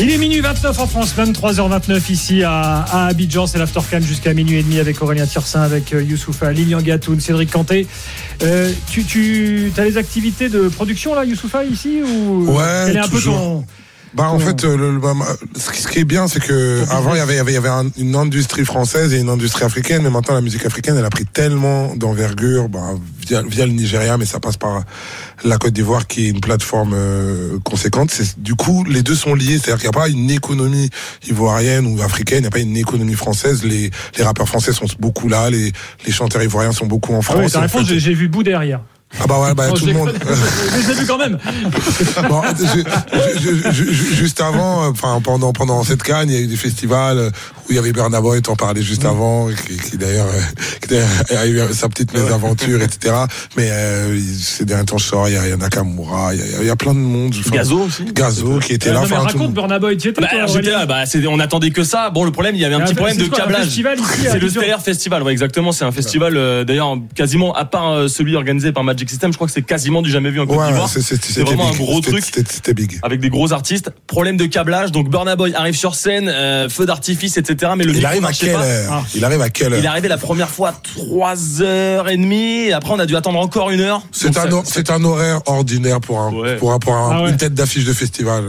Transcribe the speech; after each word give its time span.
Il 0.00 0.10
est 0.10 0.18
minuit 0.18 0.40
29 0.40 0.78
en 0.80 0.86
France, 0.88 1.14
23h29 1.16 2.10
ici 2.10 2.42
à, 2.42 2.80
à 2.80 3.06
Abidjan. 3.06 3.46
C'est 3.46 3.58
l'Aftercan 3.58 4.00
jusqu'à 4.00 4.34
minuit 4.34 4.58
et 4.58 4.62
demi 4.64 4.80
avec 4.80 5.00
Aurélien 5.00 5.26
Tirsin, 5.26 5.62
avec 5.62 5.92
euh, 5.92 6.02
Youssoufa, 6.02 6.50
Lilian 6.50 6.80
Gatoun, 6.80 7.20
Cédric 7.20 7.50
Canté. 7.52 7.86
Euh, 8.42 8.72
tu, 8.90 9.04
tu 9.04 9.70
as 9.76 9.84
les 9.84 9.98
activités 9.98 10.48
de 10.48 10.68
production 10.68 11.14
là, 11.14 11.24
Youssoufa, 11.24 11.64
ici 11.64 12.00
ou 12.02 12.50
Ouais, 12.50 12.92
est 12.92 12.98
un 12.98 13.02
peu 13.02 13.10
toujours. 13.10 13.36
ton. 13.36 13.64
Bah 14.14 14.28
en 14.30 14.38
fait, 14.38 14.64
euh, 14.64 14.76
le, 14.76 14.92
le- 14.92 14.98
bah, 14.98 15.14
ce 15.56 15.70
qui- 15.70 15.80
ce 15.82 15.88
qui 15.88 16.00
est 16.00 16.04
bien, 16.04 16.28
c'est 16.28 16.40
que 16.40 16.84
avant 16.90 17.14
il 17.14 17.18
y 17.18 17.20
avait, 17.20 17.32
il 17.34 17.36
y 17.36 17.40
avait, 17.40 17.52
il 17.52 17.54
y 17.54 17.58
avait 17.58 17.68
un- 17.70 17.88
une 17.96 18.14
industrie 18.14 18.64
française 18.66 19.14
et 19.14 19.18
une 19.20 19.30
industrie 19.30 19.64
africaine, 19.64 20.02
mais 20.02 20.10
maintenant 20.10 20.34
la 20.34 20.42
musique 20.42 20.66
africaine, 20.66 20.96
elle 20.98 21.04
a 21.04 21.10
pris 21.10 21.24
tellement 21.24 21.96
d'envergure 21.96 22.68
bah, 22.68 22.90
via, 23.26 23.40
via 23.42 23.64
le 23.64 23.72
Nigeria, 23.72 24.18
mais 24.18 24.26
ça 24.26 24.38
passe 24.38 24.58
par 24.58 24.82
la 25.44 25.56
Côte 25.56 25.72
d'Ivoire 25.72 26.06
qui 26.06 26.26
est 26.26 26.28
une 26.30 26.40
plateforme 26.40 26.92
euh, 26.94 27.58
conséquente. 27.64 28.10
C'est 28.10 28.38
du 28.38 28.54
coup 28.54 28.84
les 28.84 29.02
deux 29.02 29.14
sont 29.14 29.34
liés, 29.34 29.58
c'est-à-dire 29.58 29.76
qu'il 29.76 29.88
n'y 29.90 29.96
a 29.96 30.00
pas 30.00 30.08
une 30.08 30.30
économie 30.30 30.90
ivoirienne 31.28 31.86
ou 31.86 32.02
africaine, 32.02 32.38
il 32.38 32.42
n'y 32.42 32.46
a 32.48 32.50
pas 32.50 32.58
une 32.58 32.76
économie 32.76 33.14
française. 33.14 33.64
Les, 33.64 33.90
les 34.18 34.24
rappeurs 34.24 34.48
français 34.48 34.72
sont 34.72 34.86
beaucoup 35.00 35.28
là, 35.28 35.48
les, 35.48 35.72
les 36.04 36.12
chanteurs 36.12 36.42
ivoiriens 36.42 36.72
sont 36.72 36.86
beaucoup 36.86 37.14
en 37.14 37.20
Ah 37.20 37.22
France. 37.22 37.38
oui, 37.44 37.50
ta 37.50 37.60
En 37.62 37.68
fait- 37.68 37.84
j'ai- 37.84 37.98
j'ai 38.00 38.14
vu 38.14 38.28
bout 38.28 38.42
derrière. 38.42 38.80
Ah 39.20 39.26
bah 39.26 39.40
ouais, 39.40 39.54
bah, 39.54 39.68
tout 39.70 39.86
le 39.86 39.92
monde. 39.92 40.12
Mais 40.72 40.82
je 40.82 40.88
l'ai 40.88 40.94
vu 40.94 41.06
quand 41.06 41.18
même. 41.18 41.38
Bon, 42.28 42.42
je- 42.58 43.38
je- 43.40 43.70
je- 43.72 43.92
je- 43.92 44.14
juste 44.14 44.40
avant, 44.40 44.84
euh, 44.84 44.90
enfin 44.90 45.20
pendant 45.22 45.52
pendant 45.52 45.82
cette 45.84 46.02
canne, 46.02 46.28
il 46.30 46.34
y 46.34 46.38
a 46.38 46.40
eu 46.40 46.46
des 46.46 46.56
festivals 46.56 47.18
euh, 47.18 47.30
où 47.68 47.72
il 47.72 47.76
y 47.76 47.78
avait 47.78 47.92
Burna 47.92 48.20
Boy, 48.20 48.42
t'en 48.42 48.56
parlais 48.56 48.82
juste 48.82 49.04
avant, 49.04 49.48
qui, 49.48 49.76
qui 49.78 49.96
d'ailleurs 49.96 50.26
euh, 50.90 51.36
a 51.36 51.46
eu 51.46 51.60
sa 51.72 51.88
petite 51.88 52.12
mésaventure, 52.12 52.82
etc. 52.82 53.14
Mais 53.56 53.68
euh, 53.70 54.18
ces 54.40 54.64
derniers 54.64 54.84
temps, 54.84 54.98
je 54.98 55.06
sors, 55.06 55.28
il 55.28 55.34
y 55.34 55.36
a, 55.36 55.44
il 55.46 55.50
y 55.50 55.52
a 55.52 55.56
Nakamura, 55.56 56.34
il 56.34 56.40
y 56.40 56.42
a, 56.42 56.60
il 56.62 56.66
y 56.66 56.70
a 56.70 56.76
plein 56.76 56.94
de 56.94 56.98
monde. 56.98 57.34
Enfin, 57.38 57.56
Gazo 57.56 57.80
aussi. 57.84 58.04
Gazo 58.12 58.58
qui 58.58 58.72
était 58.74 58.92
là. 58.92 59.00
non, 59.00 59.06
mais 59.08 59.16
raconte 59.16 59.52
Boy, 59.80 59.96
tu 59.96 60.08
étais, 60.08 60.20
Bah, 60.20 60.28
là, 60.32 60.86
bah, 60.86 61.04
on 61.28 61.40
attendait 61.40 61.70
que 61.70 61.84
ça. 61.84 62.10
Bon, 62.10 62.24
le 62.24 62.30
problème, 62.32 62.54
il 62.54 62.60
y 62.60 62.64
avait 62.64 62.74
un 62.74 62.78
Ah, 62.78 62.82
petit 62.82 62.90
c'est 62.90 62.94
problème 62.96 63.16
de 63.16 63.24
câblage. 63.26 63.64
festival 63.64 63.98
ici, 63.98 64.26
à 64.26 64.32
C'est 64.32 64.38
le 64.38 64.48
Stellaire 64.48 64.82
Festival, 64.82 65.22
ouais, 65.22 65.32
exactement. 65.32 65.72
C'est 65.72 65.84
un 65.84 65.92
festival, 65.92 66.36
euh, 66.36 66.64
d'ailleurs, 66.64 66.96
quasiment, 67.14 67.54
à 67.54 67.64
part 67.64 67.92
euh, 67.92 68.08
celui 68.08 68.36
organisé 68.36 68.72
par 68.72 68.84
Magic 68.84 69.08
System, 69.08 69.32
je 69.32 69.36
crois 69.38 69.46
que 69.46 69.52
c'est 69.52 69.62
quasiment 69.62 70.02
du 70.02 70.10
jamais 70.10 70.30
vu 70.30 70.40
en 70.40 70.46
Côte 70.46 70.66
d'Ivoire. 70.66 70.88
c'est- 70.88 71.40
vraiment 71.42 71.68
un 71.68 71.76
gros 71.76 72.00
truc. 72.00 72.24
C'était 72.24 72.42
c'était 72.50 72.74
big. 72.74 72.98
Avec 73.02 73.20
des 73.20 73.28
gros 73.30 73.52
artistes. 73.52 73.90
Problème 74.06 74.36
de 74.36 74.46
câblage. 74.46 74.92
Donc, 74.92 75.08
Burna 75.08 75.36
Boy 75.36 75.54
arrive 75.54 75.76
sur 75.76 75.94
scène, 75.94 76.28
euh, 76.28 76.68
feu 76.68 76.86
d'artifice, 76.86 77.36
etc. 77.36 77.61
Mais 77.76 77.84
le 77.84 77.94
Il 77.94 78.04
arrive 78.06 78.24
à 78.24 78.32
quelle 78.32 78.52
pas. 78.52 78.64
heure 78.64 78.88
Ah. 78.92 79.02
Il 79.14 79.24
arrive 79.24 79.40
à 79.40 79.48
quelle 79.50 79.72
Il 79.72 79.84
est 79.84 79.86
heure 79.86 79.92
arrivé 79.92 80.08
la 80.08 80.18
première 80.18 80.48
fois 80.50 80.72
3h30 80.96 82.32
et 82.68 82.72
après 82.72 82.92
on 82.92 82.98
a 82.98 83.06
dû 83.06 83.16
attendre 83.16 83.38
encore 83.38 83.70
une 83.70 83.80
heure. 83.80 84.02
C'est 84.12 84.28
un, 84.28 84.32
ça- 84.32 84.48
un 84.90 85.04
horaire 85.04 85.40
ordinaire 85.46 86.00
pour 86.00 86.18
un, 86.20 86.32
Ouais. 86.32 86.56
pour 86.56 86.72
un, 86.72 86.78
pour 86.78 86.94
un- 86.94 87.10
Ah 87.12 87.22
ouais. 87.24 87.30
une 87.30 87.36
tête 87.36 87.54
d'affiche 87.54 87.84
de 87.84 87.92
festival. 87.92 88.44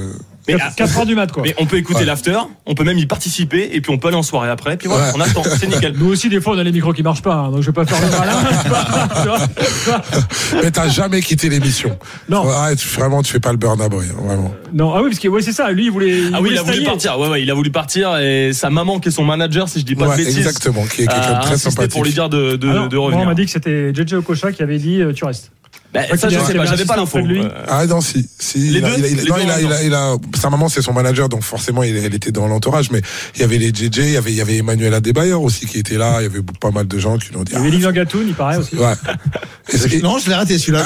Mais, 0.47 0.55
4 0.75 0.97
heures 0.99 1.05
du 1.05 1.15
mat, 1.15 1.31
quoi. 1.31 1.43
mais 1.43 1.55
on 1.57 1.65
peut 1.65 1.77
écouter 1.77 1.99
Ouais. 1.99 2.05
l'after, 2.05 2.37
on 2.65 2.73
peut 2.75 2.83
même 2.83 2.97
y 2.97 3.05
participer 3.05 3.69
et 3.73 3.81
puis 3.81 3.91
on 3.93 3.97
peut 3.97 4.09
aller 4.09 4.17
en 4.17 4.23
soirée 4.23 4.49
après. 4.49 4.77
Puis 4.77 4.87
voilà, 4.87 5.05
Ouais. 5.07 5.11
on 5.15 5.19
attend, 5.21 5.43
c'est 5.43 5.67
nickel. 5.67 5.93
Nous 5.97 6.07
aussi, 6.07 6.29
des 6.29 6.41
fois, 6.41 6.55
on 6.55 6.57
a 6.59 6.63
les 6.63 6.71
micros 6.71 6.93
qui 6.93 7.03
marchent 7.03 7.21
pas, 7.21 7.35
hein, 7.35 7.51
donc 7.51 7.61
je 7.61 7.67
vais 7.67 7.71
pas 7.73 7.85
faire 7.85 7.99
le 8.01 8.09
malin. 8.17 9.47
Mais 10.63 10.71
t'as 10.71 10.87
jamais 10.89 11.21
quitté 11.21 11.49
l'émission. 11.49 11.97
Non. 12.29 12.45
Ouais, 12.45 12.75
tu- 12.75 12.87
vraiment, 12.87 13.21
tu 13.23 13.31
fais 13.31 13.39
pas 13.39 13.51
le 13.51 13.57
Burna 13.57 13.89
Boy, 13.89 14.05
hein, 14.09 14.21
vraiment. 14.25 14.53
Non, 14.73 14.93
ah 14.95 15.01
oui, 15.01 15.09
parce 15.09 15.19
que 15.19 15.27
ouais, 15.27 15.41
c'est 15.41 15.51
ça. 15.53 15.71
Lui, 15.71 15.85
il 15.85 15.91
voulait. 15.91 16.13
Ah 16.33 16.37
oui, 16.41 16.49
voulait 16.49 16.51
il 16.55 16.57
a 16.59 16.63
voulu 16.63 16.83
partir. 16.83 17.19
Ouais, 17.19 17.27
ouais, 17.29 17.41
il 17.43 17.51
a 17.51 17.53
voulu 17.53 17.71
partir 17.71 18.17
et 18.17 18.51
sa 18.53 18.69
maman, 18.69 18.99
qui 18.99 19.09
est 19.09 19.11
son 19.11 19.23
manager, 19.23 19.67
si 19.69 19.79
je 19.79 19.85
dis 19.85 19.95
pas 19.95 20.07
Ouais, 20.07 20.17
de 20.17 20.23
bêtises, 20.23 20.37
exactement, 20.37 20.83
qui 20.85 21.03
est 21.03 21.07
quelqu'un 21.07 21.39
de 21.39 21.41
très 21.43 21.57
sympathique. 21.57 21.91
pour 21.91 22.03
lui 22.03 22.11
dire 22.13 22.29
de, 22.29 22.55
de, 22.55 22.69
Ah 22.69 22.73
non, 22.73 22.87
de 22.87 22.95
moi, 22.95 23.05
on 23.05 23.07
revenir. 23.07 23.25
m'a 23.27 23.33
dit 23.33 23.45
que 23.45 23.51
c'était 23.51 23.93
JJ 23.93 24.13
Okocha 24.15 24.51
qui 24.51 24.61
avait 24.63 24.77
dit 24.79 25.01
euh, 25.01 25.13
tu 25.13 25.25
restes. 25.25 25.51
Bah, 25.93 26.01
ça, 26.17 26.27
je 26.27 26.39
sais 26.39 26.55
pas, 26.55 26.65
j'avais 26.65 26.85
pas 26.85 26.95
l'info. 26.95 27.19
auprès 27.19 27.21
de 27.29 27.33
lui. 27.39 27.43
Ah 27.67 27.85
non, 27.85 28.01
si. 28.01 28.27
il 28.55 28.77
a- 28.77 28.89
deux 28.89 28.95
il 28.97 29.05
a- 29.05 29.07
il 29.09 29.19
a- 29.19 29.21
Les 29.23 29.29
non, 29.29 29.35
deux 29.35 29.41
il 29.43 29.47
en 29.47 29.53
a, 29.53 29.57
même 29.57 29.65
il 29.65 29.71
a, 29.73 29.83
il 29.83 29.93
a- 29.93 30.15
sa 30.39 30.49
maman, 30.49 30.67
c'est 30.67 30.81
son 30.81 30.91
manager, 30.93 31.29
donc 31.29 31.43
forcément, 31.43 31.83
il, 31.83 31.95
elle 31.95 32.15
était 32.15 32.31
dans 32.31 32.47
l'entourage. 32.47 32.89
Mais 32.89 33.01
il 33.35 33.41
y 33.41 33.43
avait 33.43 33.59
les 33.59 33.69
JJ, 33.69 33.97
il 33.99 34.09
y 34.11 34.17
avait, 34.17 34.31
il 34.31 34.37
y 34.37 34.41
avait 34.41 34.57
Emmanuel 34.57 34.93
Adebayor 34.95 35.43
aussi 35.43 35.67
qui 35.67 35.77
était 35.77 35.97
là. 35.97 36.15
Il 36.21 36.23
y 36.23 36.25
avait 36.25 36.41
pas 36.59 36.71
mal 36.71 36.87
de 36.87 36.97
gens 36.97 37.17
qui 37.19 37.31
l'ont 37.33 37.43
dit. 37.43 37.51
Il 37.53 37.57
y 37.59 37.61
avait 37.61 37.69
Lilian 37.69 37.91
Gatoun, 37.91 38.23
il 38.27 38.33
paraît 38.33 38.57
aussi. 38.57 38.75
ouais. 38.75 38.93
Non, 40.01 40.17
je 40.17 40.29
l'ai 40.29 40.35
raté 40.35 40.57
celui-là. 40.57 40.83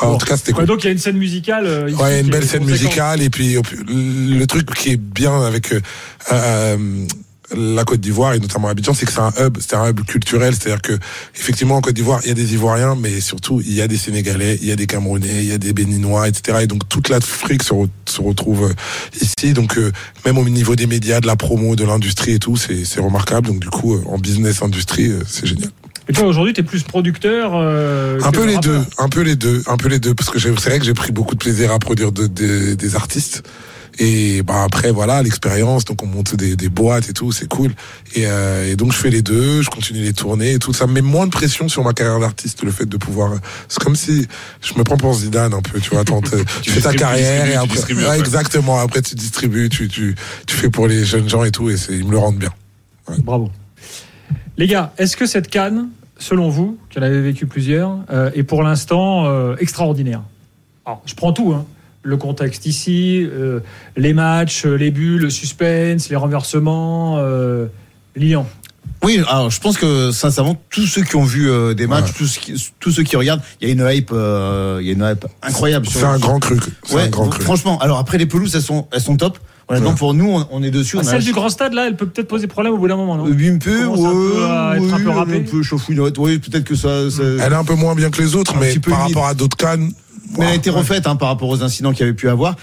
ah, 0.00 0.06
en 0.08 0.18
tout 0.18 0.26
cas, 0.26 0.36
c'était 0.36 0.52
Ouais, 0.52 0.58
cool. 0.58 0.66
donc 0.66 0.82
il 0.82 0.86
y 0.86 0.88
a 0.88 0.92
une 0.92 0.98
scène 0.98 1.16
musicale. 1.16 1.66
euh, 1.66 1.88
ici 1.90 2.00
Ouais, 2.02 2.10
il 2.10 2.14
y 2.14 2.16
a 2.16 2.20
une 2.20 2.30
belle 2.30 2.46
scène 2.46 2.64
musicale 2.64 3.22
et 3.22 3.30
puis 3.30 3.56
le 3.88 4.44
truc 4.46 4.74
qui 4.74 4.90
est 4.90 4.96
bien 4.96 5.42
avec 5.42 5.72
euh, 5.72 5.80
euh, 6.32 6.76
la 7.54 7.84
Côte 7.84 8.00
d'Ivoire 8.00 8.34
et 8.34 8.38
notamment 8.40 8.68
Abidjan, 8.68 8.94
c'est 8.94 9.06
que 9.06 9.12
c'est 9.12 9.20
un 9.20 9.32
hub, 9.40 9.58
c'est 9.60 9.74
un 9.74 9.88
hub 9.88 10.00
culturel, 10.04 10.54
c'est-à-dire 10.54 10.82
que 10.82 10.92
effectivement 11.34 11.76
en 11.76 11.80
Côte 11.80 11.94
d'Ivoire 11.94 12.20
il 12.24 12.28
y 12.28 12.30
a 12.30 12.34
des 12.34 12.54
Ivoiriens, 12.54 12.96
mais 13.00 13.20
surtout 13.20 13.60
il 13.64 13.72
y 13.74 13.80
a 13.82 13.88
des 13.88 13.96
Sénégalais, 13.96 14.58
il 14.62 14.68
y 14.68 14.72
a 14.72 14.76
des 14.76 14.86
Camerounais, 14.86 15.44
il 15.44 15.46
y 15.46 15.52
a 15.52 15.58
des 15.58 15.72
Béninois, 15.72 16.28
etc. 16.28 16.58
Et 16.62 16.66
donc 16.66 16.88
toute 16.88 17.08
l'Afrique 17.08 17.62
se, 17.62 17.72
re- 17.74 17.88
se 18.06 18.20
retrouve 18.20 18.64
euh, 18.70 19.20
ici. 19.22 19.52
Donc 19.52 19.78
euh, 19.78 19.92
même 20.24 20.38
au 20.38 20.48
niveau 20.48 20.74
des 20.76 20.86
médias, 20.86 21.20
de 21.20 21.26
la 21.26 21.36
promo, 21.36 21.76
de 21.76 21.84
l'industrie 21.84 22.32
et 22.32 22.38
tout, 22.38 22.56
c'est 22.56 23.00
remarquable. 23.00 23.48
Donc 23.48 23.60
du 23.60 23.68
coup 23.68 23.94
euh, 23.94 24.02
en 24.06 24.18
business 24.18 24.62
industrie, 24.62 25.08
euh, 25.08 25.20
c'est 25.26 25.46
génial. 25.46 25.70
Et 26.08 26.12
toi, 26.12 26.24
aujourd'hui, 26.28 26.52
tu 26.52 26.60
es 26.60 26.64
plus 26.64 26.84
producteur. 26.84 27.50
euh, 27.54 28.20
Un 28.22 28.30
peu 28.30 28.46
les 28.46 28.54
rappeur. 28.54 28.72
deux, 28.74 28.84
un 28.98 29.08
peu 29.08 29.22
les 29.22 29.34
deux, 29.34 29.62
un 29.66 29.76
peu 29.76 29.88
les 29.88 29.98
deux, 29.98 30.14
parce 30.14 30.30
que 30.30 30.38
c'est 30.38 30.50
vrai 30.52 30.78
que 30.78 30.84
j'ai 30.84 30.94
pris 30.94 31.10
beaucoup 31.10 31.34
de 31.34 31.40
plaisir 31.40 31.72
à 31.72 31.80
produire 31.80 32.12
de- 32.12 32.28
de- 32.28 32.74
des 32.74 32.94
artistes. 32.94 33.42
Et 33.98 34.42
bah 34.42 34.62
après 34.64 34.90
voilà 34.92 35.22
l'expérience, 35.22 35.84
donc 35.86 36.02
on 36.02 36.06
monte 36.06 36.34
des, 36.36 36.54
des 36.54 36.68
boîtes 36.68 37.08
et 37.08 37.12
tout, 37.14 37.32
c'est 37.32 37.48
cool. 37.48 37.72
Et, 38.14 38.26
euh, 38.26 38.70
et 38.70 38.76
donc 38.76 38.92
je 38.92 38.98
fais 38.98 39.08
les 39.10 39.22
deux, 39.22 39.62
je 39.62 39.70
continue 39.70 40.00
les 40.02 40.12
tournées 40.12 40.52
et 40.52 40.58
tout. 40.58 40.72
Ça 40.74 40.86
me 40.86 40.92
met 40.92 41.00
moins 41.00 41.26
de 41.26 41.30
pression 41.30 41.68
sur 41.68 41.82
ma 41.82 41.92
carrière 41.94 42.20
d'artiste, 42.20 42.62
le 42.62 42.70
fait 42.70 42.84
de 42.86 42.96
pouvoir. 42.98 43.32
C'est 43.68 43.82
comme 43.82 43.96
si 43.96 44.26
je 44.60 44.74
me 44.74 44.84
prends 44.84 44.98
pour 44.98 45.14
Zidane 45.14 45.54
un 45.54 45.62
peu, 45.62 45.80
tu 45.80 45.90
vois. 45.90 46.00
attends, 46.00 46.20
t'es- 46.22 46.44
tu 46.62 46.70
fais 46.70 46.80
ta 46.82 46.92
carrière 46.94 47.46
et 47.48 47.54
après, 47.54 47.68
distribues 47.68 48.00
Ouais, 48.02 48.06
après. 48.08 48.18
exactement. 48.20 48.78
Après 48.80 49.00
tu 49.00 49.14
distribues, 49.14 49.68
tu 49.70 49.88
tu 49.88 50.14
tu 50.46 50.56
fais 50.56 50.68
pour 50.68 50.86
les 50.88 51.04
jeunes 51.04 51.28
gens 51.28 51.44
et 51.44 51.50
tout, 51.50 51.70
et 51.70 51.76
ils 51.88 52.04
me 52.04 52.10
le 52.10 52.18
rendent 52.18 52.38
bien. 52.38 52.52
Bravo. 53.20 53.50
Les 54.58 54.66
gars, 54.66 54.92
est-ce 54.98 55.16
que 55.16 55.26
cette 55.26 55.48
canne, 55.48 55.88
selon 56.18 56.48
vous, 56.50 56.76
en 56.98 57.02
avez 57.02 57.20
vécu 57.20 57.46
plusieurs, 57.46 57.98
euh, 58.10 58.30
est 58.34 58.42
pour 58.42 58.62
l'instant 58.62 59.26
euh, 59.26 59.54
extraordinaire? 59.58 60.22
Alors, 60.84 61.02
je 61.06 61.14
prends 61.14 61.32
tout, 61.32 61.52
hein. 61.52 61.64
Le 62.06 62.16
contexte 62.16 62.66
ici, 62.66 63.26
euh, 63.28 63.58
les 63.96 64.12
matchs, 64.14 64.64
euh, 64.64 64.76
les 64.76 64.92
buts, 64.92 65.18
le 65.18 65.28
suspense, 65.28 66.08
les 66.08 66.14
renversements. 66.16 67.16
Euh, 67.18 67.66
Lilian. 68.14 68.46
Oui, 69.02 69.20
alors 69.28 69.50
je 69.50 69.60
pense 69.60 69.76
que 69.76 70.12
sincèrement, 70.12 70.56
tous 70.70 70.86
ceux 70.86 71.02
qui 71.02 71.16
ont 71.16 71.24
vu 71.24 71.50
euh, 71.50 71.74
des 71.74 71.86
matchs, 71.88 72.06
Ouais. 72.06 72.12
tous, 72.16 72.26
ceux 72.28 72.40
qui- 72.40 72.72
tous 72.78 72.92
ceux 72.92 73.02
qui 73.02 73.16
regardent, 73.16 73.42
il 73.60 73.68
y 73.68 73.70
a 73.70 73.74
une 73.74 73.86
hype, 73.92 74.10
euh, 74.12 74.78
il 74.80 74.86
y 74.86 74.90
a 74.90 74.92
une 74.92 75.02
hype 75.04 75.26
incroyable. 75.42 75.86
sur- 75.86 75.98
C'est 76.00 76.06
un 76.06 76.18
grand 76.18 76.38
cru. 76.38 76.58
C'est 76.84 76.94
Ouais, 76.94 77.02
un 77.02 77.08
grand 77.08 77.28
cru. 77.28 77.42
franchement. 77.42 77.78
Alors 77.80 77.98
après 77.98 78.18
les 78.18 78.26
pelouses, 78.26 78.54
elles 78.54 78.62
sont, 78.62 78.86
elles 78.92 79.00
sont 79.02 79.16
top. 79.16 79.38
Ouais. 79.68 79.80
pour 79.98 80.14
nous, 80.14 80.30
on, 80.30 80.46
on 80.52 80.62
est 80.62 80.70
dessus. 80.70 80.96
Ah, 80.96 81.02
on 81.02 81.08
celle 81.10 81.24
du 81.24 81.32
grand 81.32 81.48
stade, 81.48 81.72
là, 81.74 81.88
elle 81.88 81.96
peut 81.96 82.06
peut-être 82.06 82.28
poser 82.28 82.46
problème 82.46 82.72
au 82.74 82.78
bout 82.78 82.86
d'un 82.86 82.94
moment, 82.94 83.16
non? 83.16 83.24
Un 83.24 83.26
peu, 83.26 83.34
ouais, 83.34 83.42
un 83.42 83.58
peu 83.58 83.90
oui, 84.78 85.36
un 85.40 85.50
peu 85.50 85.60
chauffouinotte. 85.64 86.16
Oui, 86.18 86.38
peut-être 86.38 86.62
que 86.62 86.76
ça. 86.76 87.10
ça- 87.10 87.22
Elle 87.24 87.52
est 87.52 87.56
un 87.56 87.64
peu 87.64 87.74
moins 87.74 87.96
bien 87.96 88.10
que 88.10 88.22
les 88.22 88.36
autres, 88.36 88.54
Un 88.56 88.60
mais 88.60 88.68
petit 88.70 88.78
peu 88.78 88.92
par 88.92 89.00
rapport 89.08 89.26
à 89.26 89.34
d'autres 89.34 89.56
cannes. 89.56 89.90
Mais 90.38 90.44
elle 90.46 90.52
a 90.52 90.54
été 90.54 90.70
refaite 90.70 91.06
hein, 91.06 91.16
par 91.16 91.28
rapport 91.28 91.48
aux 91.48 91.62
incidents 91.62 91.92
qu'il 91.92 92.00
y 92.00 92.02
avait 92.04 92.14
pu 92.14 92.28
avoir. 92.28 92.56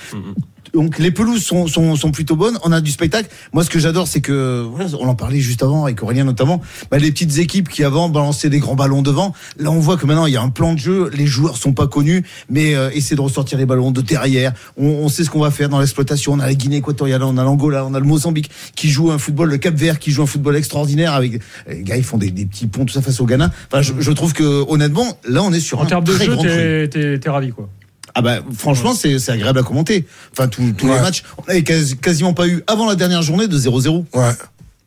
Donc 0.74 0.98
les 0.98 1.12
pelouses 1.12 1.44
sont, 1.44 1.68
sont, 1.68 1.96
sont 1.96 2.12
plutôt 2.12 2.36
bonnes. 2.36 2.58
On 2.64 2.72
a 2.72 2.82
du 2.82 2.92
spectacle. 2.92 3.30
Moi, 3.52 3.64
ce 3.64 3.70
que 3.70 3.80
j'adore, 3.80 4.08
c'est 4.08 4.22
que 4.22 4.66
voilà, 4.68 4.90
on 5.00 5.08
en 5.08 5.16
parlait 5.16 5.40
juste 5.40 5.62
avant 5.62 5.84
avec 5.86 6.02
Aurélien 6.02 6.24
notamment. 6.24 6.62
Bah, 6.90 6.98
les 6.98 7.12
petites 7.12 7.38
équipes 7.38 7.70
qui 7.70 7.84
avant 7.84 8.10
balançaient 8.10 8.50
des 8.50 8.60
grands 8.60 8.76
ballons 8.76 9.02
devant. 9.02 9.34
Là, 9.58 9.72
on 9.72 9.80
voit 9.80 9.98
que 9.98 10.06
maintenant 10.06 10.26
il 10.26 10.34
y 10.34 10.38
a 10.38 10.42
un 10.42 10.50
plan 10.50 10.74
de 10.74 10.80
jeu. 10.80 11.10
Les 11.14 11.28
joueurs 11.28 11.58
sont 11.58 11.74
pas 11.74 11.88
connus, 11.88 12.24
mais 12.50 12.76
euh, 12.76 12.90
de 12.90 13.22
ressortir 13.22 13.58
les 13.58 13.66
ballons 13.66 13.92
de 13.92 14.02
derrière. 14.02 14.54
On, 14.76 14.88
on 14.88 15.10
sait 15.10 15.24
ce 15.24 15.30
qu'on 15.30 15.42
va 15.42 15.52
faire 15.52 15.70
dans 15.70 15.80
l'exploitation. 15.80 16.34
On 16.34 16.40
a 16.40 16.48
la 16.48 16.56
Guinée 16.56 16.78
équatoriale, 16.78 17.22
on 17.24 17.38
a 17.38 17.44
l'Angola, 17.44 17.86
on 17.86 17.94
a 17.94 18.00
le 18.00 18.06
Mozambique 18.06 18.50
qui 18.76 18.90
joue 18.90 19.12
un 19.12 19.18
football, 19.20 19.50
le 19.50 19.58
Cap 19.58 19.76
Vert 19.76 20.00
qui 20.00 20.12
joue 20.12 20.24
un 20.24 20.28
football 20.28 20.56
extraordinaire 20.56 21.14
avec 21.14 21.40
les 21.68 21.84
gars 21.84 21.98
ils 21.98 22.04
font 22.04 22.18
des, 22.18 22.32
des 22.32 22.46
petits 22.46 22.68
ponts 22.68 22.86
tout 22.86 22.94
ça 22.94 23.02
face 23.02 23.20
au 23.22 23.26
Ghana. 23.26 23.52
Enfin, 23.72 23.82
je, 23.82 23.94
je 24.00 24.12
trouve 24.12 24.34
que 24.34 24.64
honnêtement, 24.68 25.18
là, 25.28 25.44
on 25.44 25.54
est 25.54 25.60
sur 25.60 25.80
En 25.80 25.84
un 25.84 25.86
termes 25.86 26.04
de 26.04 26.14
très 26.14 26.26
jeu, 26.26 26.88
t'es 26.90 27.30
ravi, 27.30 27.52
quoi. 27.52 27.70
Ah 28.16 28.22
bah 28.22 28.40
franchement 28.56 28.94
c'est 28.94 29.18
c'est 29.20 29.32
agréable 29.32 29.60
à 29.60 29.64
commenter. 29.64 30.06
Enfin 30.32 30.48
tous 30.48 30.72
tous 30.78 30.88
Ouais. 30.88 30.96
les 30.96 31.02
matchs, 31.02 31.24
on 31.38 31.50
avait 31.50 31.64
quasi- 31.64 31.98
quasiment 31.98 32.34
pas 32.34 32.48
eu 32.48 32.64
avant 32.68 32.88
la 32.88 32.96
dernière 32.96 33.22
journée 33.22 33.48
de 33.48 33.58
0-0. 33.58 34.06
Ouais. 34.14 34.32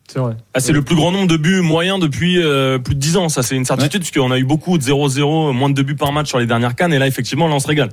C'est 0.09 0.19
vrai. 0.19 0.35
Ah, 0.53 0.61
c'est 0.61 0.71
le 0.71 0.81
plus 0.81 0.95
grand 0.95 1.11
nombre 1.11 1.27
de 1.27 1.35
buts 1.35 1.59
moyens 1.59 1.99
depuis 1.99 2.41
euh, 2.41 2.79
plus 2.79 2.95
de 2.95 2.99
10 2.99 3.17
ans. 3.17 3.27
Ça, 3.27 3.43
c'est 3.43 3.57
une 3.57 3.65
certitude, 3.65 3.99
puisqu'on 4.01 4.31
a 4.31 4.37
eu 4.39 4.45
beaucoup 4.45 4.77
de 4.77 4.83
0-0, 4.83 5.51
moins 5.51 5.67
de 5.69 5.73
2 5.75 5.83
buts 5.83 5.95
par 5.95 6.13
match 6.13 6.29
sur 6.29 6.39
les 6.39 6.45
dernières 6.45 6.75
cannes. 6.75 6.93
Et 6.93 6.97
là, 6.99 7.07
effectivement, 7.07 7.49
là, 7.49 7.55
on 7.55 7.59
se 7.59 7.67
régale. 7.67 7.89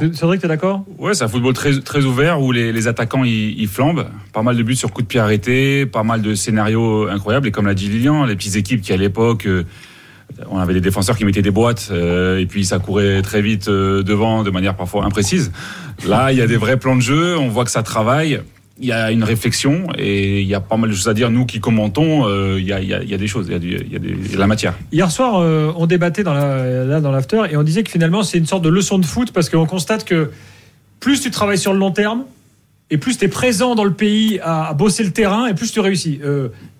C'est- 0.00 0.14
Cédric, 0.14 0.40
t'es 0.40 0.48
d'accord? 0.48 0.86
Ouais, 0.96 1.12
c'est 1.12 1.24
un 1.24 1.28
football 1.28 1.52
très, 1.52 1.78
très 1.80 2.04
ouvert 2.04 2.40
où 2.40 2.52
les, 2.52 2.72
les 2.72 2.88
attaquants 2.88 3.24
ils, 3.24 3.60
ils 3.60 3.68
flambent. 3.68 4.06
Pas 4.32 4.40
mal 4.42 4.56
de 4.56 4.62
buts 4.62 4.76
sur 4.76 4.90
coup 4.92 5.02
de 5.02 5.06
pied 5.06 5.20
arrêté, 5.20 5.84
pas 5.84 6.02
mal 6.04 6.22
de 6.22 6.34
scénarios 6.34 7.06
incroyables. 7.08 7.46
Et 7.48 7.50
comme 7.50 7.66
l'a 7.66 7.74
dit 7.74 7.88
Lilian, 7.88 8.24
les 8.24 8.34
petites 8.34 8.56
équipes 8.56 8.80
qui 8.80 8.94
à 8.94 8.96
l'époque 8.96 9.44
euh, 9.46 9.64
on 10.50 10.58
avait 10.58 10.74
des 10.74 10.80
défenseurs 10.80 11.16
qui 11.16 11.24
mettaient 11.24 11.42
des 11.42 11.50
boîtes 11.50 11.88
euh, 11.90 12.38
et 12.38 12.46
puis 12.46 12.64
ça 12.64 12.78
courait 12.78 13.22
très 13.22 13.42
vite 13.42 13.68
euh, 13.68 14.02
devant 14.02 14.42
de 14.42 14.50
manière 14.50 14.76
parfois 14.76 15.04
imprécise. 15.04 15.52
Là, 16.06 16.32
il 16.32 16.38
y 16.38 16.42
a 16.42 16.46
des 16.46 16.56
vrais 16.56 16.76
plans 16.76 16.96
de 16.96 17.02
jeu, 17.02 17.36
on 17.38 17.48
voit 17.48 17.64
que 17.64 17.70
ça 17.70 17.82
travaille. 17.82 18.40
Il 18.78 18.86
y 18.86 18.92
a 18.92 19.12
une 19.12 19.22
réflexion 19.22 19.86
et 19.96 20.40
il 20.40 20.46
y 20.46 20.54
a 20.54 20.60
pas 20.60 20.76
mal 20.76 20.90
de 20.90 20.94
choses 20.94 21.08
à 21.08 21.14
dire. 21.14 21.30
Nous 21.30 21.46
qui 21.46 21.60
commentons, 21.60 22.26
euh, 22.26 22.58
il, 22.58 22.66
y 22.66 22.72
a, 22.72 23.18
des 23.18 23.26
choses, 23.26 23.46
il 23.48 23.52
y 23.52 23.54
a, 23.54 23.78
il 23.78 23.92
y 23.92 23.96
a 23.96 23.98
de 23.98 24.38
la 24.38 24.46
matière. 24.46 24.74
Hier 24.90 25.10
soir, 25.10 25.34
on 25.76 25.86
débattait 25.86 26.24
dans 26.24 26.32
l'after 26.32 27.42
et 27.50 27.56
on 27.56 27.62
disait 27.62 27.82
que 27.82 27.90
finalement 27.90 28.22
c'est 28.22 28.38
une 28.38 28.46
sorte 28.46 28.64
de 28.64 28.70
leçon 28.70 28.98
de 28.98 29.06
foot 29.06 29.30
parce 29.32 29.48
qu'on 29.48 29.66
constate 29.66 30.04
que 30.04 30.30
plus 31.00 31.20
tu 31.20 31.30
travailles 31.30 31.58
sur 31.58 31.72
le 31.72 31.78
long 31.78 31.92
terme 31.92 32.24
et 32.90 32.98
plus 32.98 33.18
tu 33.18 33.26
es 33.26 33.28
présent 33.28 33.74
dans 33.74 33.84
le 33.84 33.92
pays 33.92 34.40
à, 34.42 34.72
bosser 34.74 35.04
le 35.04 35.12
terrain 35.12 35.46
et 35.46 35.54
plus 35.54 35.70
tu 35.70 35.80
réussis. 35.80 36.20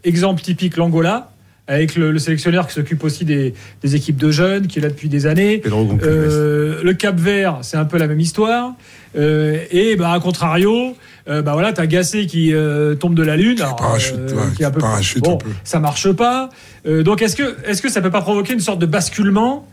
Exemple 0.02 0.43
typique, 0.43 0.76
l'Angola, 0.76 1.32
avec 1.69 1.94
le, 1.94 2.11
le 2.11 2.19
sélectionneur 2.19 2.67
qui 2.67 2.75
s'occupe 2.75 3.05
aussi 3.05 3.25
des, 3.25 3.55
des 3.82 3.94
équipes 3.97 4.17
de 4.17 4.31
jeunes, 4.31 4.67
qui 4.67 4.79
est 4.79 4.82
là 4.82 4.88
depuis 4.88 5.09
des 5.09 5.26
années. 5.26 5.62
Euh, 6.03 6.81
le 6.82 6.93
Cap 6.94 7.19
Vert, 7.19 7.59
c'est 7.62 7.76
un 7.76 7.85
peu 7.85 7.99
la 7.99 8.06
même 8.09 8.20
histoire. 8.20 8.75
Euh, 9.17 9.59
et 9.70 9.94
bah, 9.97 10.12
à 10.12 10.20
contrario, 10.20 10.97
euh, 11.29 11.43
bah 11.43 11.53
voilà, 11.53 11.73
t'as 11.73 11.87
Gassé 11.87 12.26
qui 12.26 12.53
euh, 12.53 12.94
tombe 12.94 13.14
de 13.14 13.23
la 13.23 13.37
lune, 13.37 13.61
alors, 13.61 13.76
parachute, 13.76 14.17
ouais, 14.17 14.55
qui 14.56 14.62
est 14.62 14.67
un 14.67 14.70
peu 14.70 14.81
parachute 14.81 15.23
bon, 15.23 15.35
un 15.35 15.37
peu. 15.37 15.50
ça 15.64 15.79
marche 15.81 16.11
pas. 16.12 16.49
Euh, 16.87 17.03
donc 17.03 17.23
est-ce 17.23 17.37
que 17.37 17.56
est-ce 17.67 17.81
que 17.81 17.88
ça 17.91 18.00
peut 18.00 18.11
pas 18.11 18.23
provoquer 18.23 18.55
une 18.55 18.61
sorte 18.61 18.81
de 18.81 18.87
basculement 18.87 19.69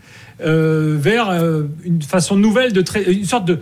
euh, 0.45 0.95
vers 0.99 1.29
euh, 1.31 1.63
une 1.83 2.01
façon 2.01 2.35
nouvelle 2.35 2.71
de 2.71 2.83
une 3.09 3.25
sorte 3.25 3.45
de 3.45 3.53
euh, 3.53 3.57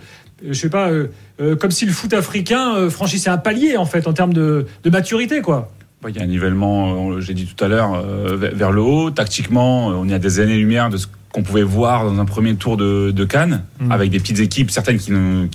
je 0.50 0.52
sais 0.52 0.68
pas 0.68 0.90
euh, 0.90 1.06
euh, 1.40 1.56
comme 1.56 1.70
si 1.70 1.86
le 1.86 1.92
foot 1.92 2.12
africain 2.12 2.74
euh, 2.76 2.90
franchissait 2.90 3.30
un 3.30 3.38
palier 3.38 3.76
en 3.76 3.86
fait 3.86 4.06
en 4.06 4.12
termes 4.12 4.34
de, 4.34 4.66
de 4.84 4.90
maturité 4.90 5.40
quoi. 5.40 5.72
Il 6.08 6.14
y 6.16 6.20
a 6.20 6.22
un 6.22 6.26
nivellement, 6.26 7.10
euh, 7.10 7.20
j'ai 7.20 7.34
dit 7.34 7.46
tout 7.46 7.64
à 7.64 7.68
l'heure, 7.68 7.94
euh, 7.94 8.36
vers 8.36 8.70
le 8.70 8.80
haut. 8.80 9.10
Tactiquement, 9.10 9.90
euh, 9.90 9.94
on 9.94 10.08
est 10.08 10.14
à 10.14 10.18
des 10.20 10.38
années-lumière 10.38 10.90
de 10.90 10.96
ce 10.96 11.06
qu'on 11.32 11.42
pouvait 11.42 11.64
voir 11.64 12.04
dans 12.04 12.18
un 12.20 12.24
premier 12.24 12.54
tour 12.54 12.76
de, 12.76 13.10
de 13.10 13.24
Cannes, 13.24 13.64
Mm. 13.80 13.90
avec 13.92 14.10
des 14.10 14.20
petites 14.20 14.38
équipes, 14.38 14.70
certaines 14.70 14.98
qui 14.98 15.10
ne 15.12 15.46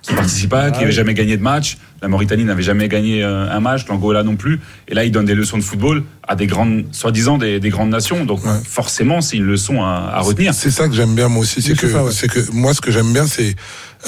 qui 0.00 0.14
participent 0.14 0.50
pas, 0.50 0.66
qui 0.70 0.76
Ah 0.76 0.78
n'avaient 0.78 0.86
oui. 0.86 0.92
jamais 0.92 1.12
gagné 1.14 1.36
de 1.36 1.42
match. 1.42 1.76
La 2.00 2.06
Mauritanie 2.06 2.44
n'avait 2.44 2.62
jamais 2.62 2.86
gagné 2.86 3.24
un 3.24 3.58
match, 3.58 3.84
l'Angola 3.88 4.22
non 4.22 4.36
plus. 4.36 4.60
Et 4.86 4.94
là, 4.94 5.04
ils 5.04 5.10
donnent 5.10 5.24
des 5.26 5.34
leçons 5.34 5.58
de 5.58 5.62
football 5.62 6.04
à 6.26 6.36
des 6.36 6.46
grandes, 6.46 6.84
soi-disant 6.92 7.36
des, 7.36 7.58
des 7.58 7.68
grandes 7.68 7.90
nations. 7.90 8.24
Donc 8.24 8.44
Ouais. 8.44 8.52
forcément, 8.64 9.20
c'est 9.20 9.36
une 9.38 9.44
leçon 9.46 9.82
à, 9.82 10.12
à 10.14 10.20
retenir. 10.20 10.54
C'est 10.54 10.70
ça 10.70 10.86
que 10.88 10.94
j'aime 10.94 11.16
bien 11.16 11.28
moi 11.28 11.42
aussi, 11.42 11.60
c'est 11.60 11.74
que 11.76 11.86
ouais. 11.86 12.28
que 12.28 12.52
moi 12.52 12.74
ce 12.74 12.80
que 12.80 12.92
j'aime 12.92 13.12
bien 13.12 13.26
c'est 13.26 13.56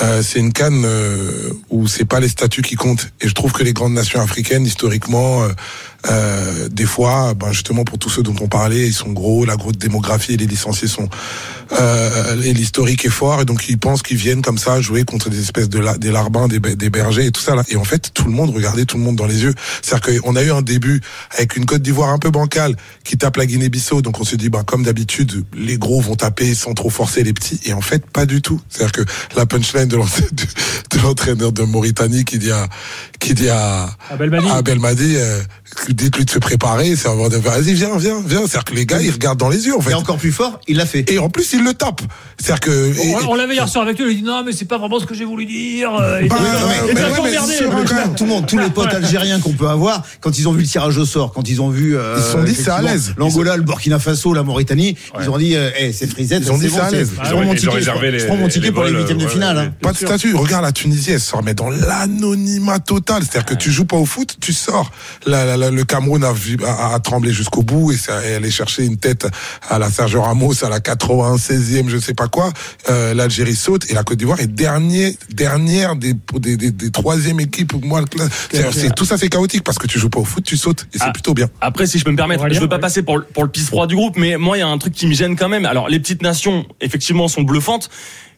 euh, 0.03 0.23
c'est 0.23 0.39
une 0.39 0.53
canne 0.53 0.85
euh, 0.85 1.53
où 1.69 1.89
c'est 1.89 2.05
pas 2.05 2.21
les 2.21 2.29
statuts 2.29 2.63
qui 2.63 2.77
comptent. 2.77 3.13
Et 3.21 3.29
je 3.29 3.35
trouve 3.35 3.53
que 3.53 3.63
les 3.63 3.73
grandes 3.73 3.95
nations 3.95 4.21
africaines 4.21 4.65
historiquement 4.65 5.43
euh, 5.43 5.49
euh, 6.09 6.69
des 6.69 6.87
fois 6.87 7.35
ben 7.35 7.53
justement 7.53 7.85
pour 7.85 7.99
tous 7.99 8.09
ceux 8.09 8.23
dont 8.23 8.37
on 8.41 8.49
parlait 8.49 8.87
ils 8.87 8.95
sont 8.95 9.13
gros 9.13 9.45
la 9.45 9.57
grosse 9.57 9.77
démographie 9.77 10.37
les 10.39 10.47
licenciés 10.47 10.89
sont 10.89 11.11
euh, 11.79 12.43
et 12.43 12.53
l'historique 12.53 13.05
est 13.05 13.11
fort 13.11 13.41
et 13.43 13.45
donc 13.45 13.69
ils 13.69 13.79
pensent 13.79 14.03
qu'ils 14.03 14.17
viennent 14.17 14.43
comme 14.43 14.59
ça 14.59 14.81
jouer 14.81 15.05
contre 15.05 15.31
des 15.31 15.41
espèces 15.41 15.69
de 15.69 15.79
la, 15.79 15.97
des 15.99 16.11
larbins 16.11 16.49
des, 16.49 16.59
be- 16.59 16.75
des 16.75 16.91
bergers 16.91 17.27
et 17.27 17.31
tout 17.31 17.41
ça 17.41 17.55
là. 17.55 17.63
Et 17.69 17.77
en 17.77 17.85
fait 17.85 18.11
tout 18.13 18.25
le 18.25 18.33
monde 18.33 18.51
regardait 18.55 18.85
tout 18.85 18.97
le 18.97 19.03
monde 19.05 19.17
dans 19.17 19.27
les 19.27 19.43
yeux. 19.43 19.55
C'est-à-dire 19.83 20.21
qu'on 20.23 20.35
a 20.37 20.43
eu 20.43 20.51
un 20.51 20.63
début 20.63 21.01
avec 21.37 21.57
une 21.57 21.67
Côte 21.67 21.83
d'Ivoire 21.83 22.11
un 22.11 22.19
peu 22.19 22.31
bancale 22.31 22.75
qui 23.05 23.17
tape 23.17 23.37
la 23.37 23.47
Guinée-Bissau 23.47 24.03
donc 24.03 24.21
on 24.21 24.25
se 24.25 24.37
dit 24.37 24.49
ben 24.49 24.65
comme 24.65 24.83
d'habitude 24.83 25.45
les 25.57 25.79
gros 25.79 26.01
vont 26.01 26.17
taper 26.17 26.55
sans 26.55 26.75
trop 26.75 26.91
forcer 26.91 27.23
les 27.23 27.33
petits. 27.33 27.61
Et 27.65 27.73
en 27.73 27.81
fait 27.81 28.05
pas 28.07 28.27
du 28.27 28.43
tout. 28.43 28.61
C'est-à-dire 28.69 28.93
que 28.93 29.03
la 29.37 29.47
punchline 29.47 29.87
de 29.87 29.97
l'entra- 29.97 30.23
de- 30.33 30.97
de 30.99 31.03
l'entraîneur 31.03 31.53
de 31.53 31.63
Mauritanie 31.63 32.25
qui 32.25 32.39
dit 32.39 32.51
à 32.51 32.69
qui 33.21 33.35
dit 33.35 33.49
à 33.49 33.91
À 34.11 34.17
Belmadi. 34.17 34.49
à 34.51 34.63
Belmadi 34.63 35.15
euh, 35.17 35.41
dites-lui 35.95 36.25
de 36.25 36.31
se 36.31 36.39
préparer 36.39 36.95
c'est 36.97 37.09
avoir 37.09 37.29
de 37.29 37.37
vas-y 37.37 37.75
viens 37.75 37.97
viens 37.97 38.23
viens 38.25 38.41
c'est-à-dire 38.41 38.65
que 38.65 38.75
les 38.75 38.87
gars 38.87 39.01
ils 39.01 39.11
regardent 39.11 39.39
dans 39.41 39.49
les 39.49 39.67
yeux 39.67 39.77
en 39.77 39.81
fait 39.81 39.91
Et 39.91 39.95
encore 39.95 40.17
plus 40.19 40.33
fort, 40.33 40.61
il 40.69 40.77
l'a 40.77 40.87
fait. 40.87 41.11
et 41.11 41.19
en 41.19 41.29
plus 41.31 41.53
il 41.53 41.63
le 41.65 41.75
tape 41.75 42.01
c'est-à-dire 42.41 42.61
que 42.61 42.71
et- 42.99 43.15
On, 43.27 43.33
on 43.33 43.35
l'avait 43.35 43.55
hier 43.55 43.69
soir 43.69 43.85
avec 43.85 43.99
lui, 43.99 44.11
il 44.13 44.17
dit 44.19 44.23
non 44.23 44.43
mais 44.45 44.53
c'est 44.53 44.65
pas 44.65 44.79
vraiment 44.79 44.99
ce 44.99 45.05
que 45.07 45.15
j'ai 45.15 45.25
voulu 45.27 45.45
dire. 45.47 45.91
Et 46.23 46.29
Bah, 46.29 46.37
ouais, 46.37 46.93
mais 46.95 47.03
ouais, 47.03 47.31
mais. 47.35 48.15
Tout 48.17 48.25
le 48.25 48.31
monde, 48.31 48.47
tous 48.47 48.59
les 48.59 48.71
potes 48.71 48.93
algériens 48.95 49.41
qu'on 49.41 49.53
peut 49.53 49.69
avoir, 49.69 50.03
quand 50.21 50.39
ils 50.39 50.49
ont 50.49 50.53
vu 50.53 50.63
le 50.63 50.67
tirage 50.67 50.97
au 50.99 51.05
sort, 51.05 51.33
quand 51.33 51.49
ils 51.49 51.61
ont 51.61 51.69
vu, 51.71 51.97
euh, 51.97 52.15
Ils 52.19 52.23
se 52.23 52.31
sont 52.33 52.43
dit, 52.43 52.55
c'est 52.55 52.71
à 52.71 52.81
l'aise. 52.83 53.15
L'Angola, 53.19 53.57
le 53.57 53.63
Burkina 53.63 53.99
Faso, 53.99 54.33
la 54.33 54.43
Mauritanie, 54.43 54.97
Ouais. 55.15 55.21
ils 55.25 55.31
ont 55.31 55.39
dit, 55.39 55.55
euh, 55.57 55.71
hey, 55.77 55.93
c'est 55.93 56.07
frisette, 56.07 56.43
Ils 56.45 56.53
ont 56.53 56.59
dit, 56.59 56.71
c'est 56.71 56.81
à 56.81 56.91
l'aise. 56.91 57.13
Prends 57.17 57.33
ont- 57.35 57.45
mon 57.45 57.55
ticket, 57.55 57.67
je 57.67 57.71
réservé 57.71 58.09
prends- 58.09 58.19
je 58.19 58.23
les- 58.23 58.27
prends 58.27 58.37
mon 58.37 58.49
ticket 58.49 58.73
pour 58.73 58.85
les 58.85 58.93
huitièmes 58.93 59.19
de 59.19 59.25
ouais, 59.25 59.31
finale. 59.31 59.57
ouais, 59.57 59.63
hein. 59.65 59.73
Pas 59.83 59.93
de 59.93 59.97
statut. 59.99 60.35
Regarde 60.35 60.65
la 60.65 60.73
Tunisie, 60.73 61.13
elle 61.13 61.21
se 61.21 61.35
remet 61.37 61.55
dans 61.55 61.71
l'anonymat 61.71 62.79
total. 62.79 63.23
C'est-à-dire 63.23 63.45
que 63.47 63.55
tu 63.55 63.71
joues 63.71 63.85
pas 63.85 63.97
au 63.97 64.07
foot, 64.07 64.37
tu 64.41 64.53
sors. 64.53 64.91
La- 65.27 65.45
la- 65.45 65.57
la- 65.57 65.71
le 65.81 65.85
Cameroun 65.87 66.23
a, 66.25 66.33
vu- 66.33 66.59
a, 66.65 66.95
a 66.95 67.01
tremblé 67.01 67.33
jusqu'au 67.33 67.63
bout 67.63 67.91
et 67.93 67.97
ça, 67.97 68.25
et 68.27 68.35
aller 68.35 68.51
chercher 68.51 68.85
une 68.85 68.99
tête 68.99 69.27
à 69.69 69.79
la 69.79 69.91
Sergio 69.91 70.21
Ramos 70.21 70.63
à 70.63 70.69
la 70.69 70.79
96e, 70.81 71.89
je 71.89 71.99
sais 71.99 72.13
pas 72.15 72.29
quoi. 72.29 72.53
Euh, 72.91 73.15
L'Algérie 73.15 73.55
saute 73.57 73.91
et 73.91 73.95
la 73.95 74.03
Côte 74.05 74.19
d'Ivoire 74.19 74.41
est 74.41 74.47
dernier, 74.47 75.17
dernière 75.31 75.97
des, 75.97 76.15
des, 76.39 76.57
des, 76.57 76.71
des 76.71 76.91
troisième 76.91 77.41
équipes. 77.41 77.73
Moi, 77.85 78.03
c'est, 78.53 78.71
c'est- 78.73 78.95
tout 78.95 79.05
ça 79.07 79.17
c'est 79.17 79.29
chaotique 79.29 79.65
parce 79.65 79.79
que 79.79 79.87
tu 79.87 79.99
joues 79.99 80.11
pas 80.11 80.21
au 80.21 80.25
foot, 80.25 80.45
tu 80.45 80.57
sautes 80.57 80.87
et 80.93 80.99
c'est 80.99 81.05
Ah. 81.07 81.13
plutôt 81.13 81.33
bien. 81.35 81.49
Après, 81.61 81.87
si 81.87 81.99
je 81.99 82.05
peux 82.05 82.11
me 82.11 82.17
permettre, 82.17 82.41
Aurélien, 82.43 82.57
je 82.57 82.61
veux 82.63 82.69
pas 82.69 82.77
ouais. 82.77 82.81
passer 82.81 83.03
pour, 83.03 83.17
le- 83.19 83.25
pour 83.25 83.43
le 83.45 83.51
pisse 83.51 83.67
froid 83.69 83.87
du 83.87 83.97
groupe, 83.97 84.17
mais 84.19 84.37
moi, 84.37 84.57
il 84.57 84.61
y 84.61 84.63
a 84.63 84.69
un 84.69 84.79
truc 84.79 84.93
qui 84.93 85.07
me 85.07 85.15
gêne 85.15 85.35
quand 85.37 85.49
même. 85.49 85.65
Alors, 85.65 85.89
les 85.89 85.99
petites 85.99 86.23
nations, 86.23 86.67
effectivement, 86.81 87.27
sont 87.29 87.43
bluffantes, 87.43 87.89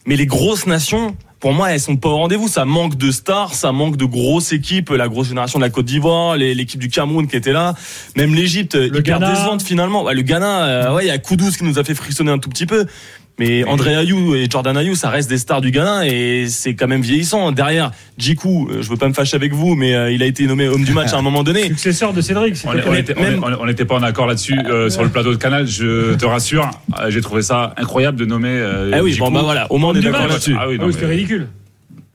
mais 0.07 0.15
les 0.17 0.27
grosses 0.27 0.67
nations, 0.67 1.17
pour 1.43 1.53
moi, 1.53 1.73
elles 1.73 1.81
sont 1.81 1.97
pas 1.97 2.09
au 2.09 2.19
rendez-vous. 2.19 2.47
Ça 2.47 2.65
manque 2.65 2.97
de 2.97 3.11
stars, 3.11 3.53
ça 3.55 3.73
manque 3.73 3.97
de 3.97 4.05
grosses 4.05 4.53
équipes. 4.53 4.91
La 4.91 5.09
grosse 5.09 5.27
génération 5.27 5.59
de 5.59 5.65
la 5.65 5.71
Côte 5.71 5.87
d'Ivoire, 5.87 6.37
l'équipe 6.37 6.79
du 6.79 6.89
Cameroun 6.89 7.27
qui 7.27 7.35
était 7.35 7.53
là, 7.53 7.75
même 8.17 8.33
l'Égypte, 8.33 8.75
hyper 8.81 9.19
Ghana. 9.19 9.31
décevante 9.33 9.63
finalement. 9.63 10.05
Ouais, 10.05 10.15
le 10.15 10.23
Ghana, 10.23 10.63
euh, 10.63 10.95
ouais, 10.95 11.05
il 11.05 11.09
y 11.09 11.11
a 11.11 11.19
Koudous 11.19 11.51
qui 11.51 11.65
nous 11.65 11.81
a 11.81 11.85
fait 11.85 11.97
frissonner 11.97 12.31
un 12.31 12.39
tout 12.39 12.49
petit 12.49 12.65
peu. 12.65 12.87
Mais 13.39 13.65
André 13.65 13.95
Ayou 13.97 14.35
et 14.35 14.47
Jordan 14.49 14.77
Ayou, 14.77 14.95
ça 14.95 15.09
reste 15.09 15.29
des 15.29 15.39
stars 15.39 15.63
du 15.63 15.71
Ghana 15.71 16.07
et 16.07 16.47
c'est 16.49 16.75
quand 16.75 16.87
même 16.87 17.01
vieillissant. 17.01 17.51
Derrière, 17.51 17.91
Djikou, 18.19 18.69
euh, 18.71 18.83
je 18.83 18.89
veux 18.91 18.97
pas 18.97 19.09
me 19.09 19.15
fâcher 19.15 19.37
avec 19.37 19.53
vous, 19.55 19.75
mais 19.75 19.95
euh, 19.95 20.13
il 20.13 20.23
a 20.23 20.27
été 20.27 20.47
nommé 20.47 20.69
homme 20.69 20.85
du 20.85 20.93
match 20.93 21.13
à 21.13 21.17
un 21.17 21.23
moment 21.23 21.43
donné. 21.43 21.65
Successeur 21.69 22.13
de 22.13 22.21
Cédric. 22.21 22.57
c'est 22.57 22.69
On 22.69 22.73
même- 22.75 23.67
n'était 23.67 23.85
pas 23.87 23.95
en 23.97 24.03
accord 24.03 24.27
là-dessus 24.27 24.59
euh, 24.69 24.91
sur 24.91 25.03
le 25.03 25.09
plateau 25.09 25.31
de 25.33 25.37
Canal, 25.39 25.67
je 25.67 26.15
te 26.15 26.27
rassure. 26.27 26.71
J'ai 27.09 27.23
trouvé 27.23 27.43
ça 27.43 27.75
incroyable 27.79 28.19
de 28.19 28.27
nommer. 28.27 28.51
euh, 28.51 28.91
Ah 28.93 29.03
oui, 29.03 29.17
bon 29.19 29.31
bah 29.31 29.41
voilà, 29.43 29.67
au 29.73 29.79
moins 29.79 29.89
on 29.89 29.91
Homme 29.93 29.97
est 29.97 30.01
du 30.01 30.07
d'accord 30.07 30.21
match. 30.23 30.31
là-dessus. 30.33 30.57
Ah 30.59 30.69
oui, 30.69 30.77
Ah 30.79 30.83
non, 30.83 30.87
oui, 30.89 30.93
c'était 30.93 31.07
mais- 31.07 31.13
ridicule. 31.15 31.49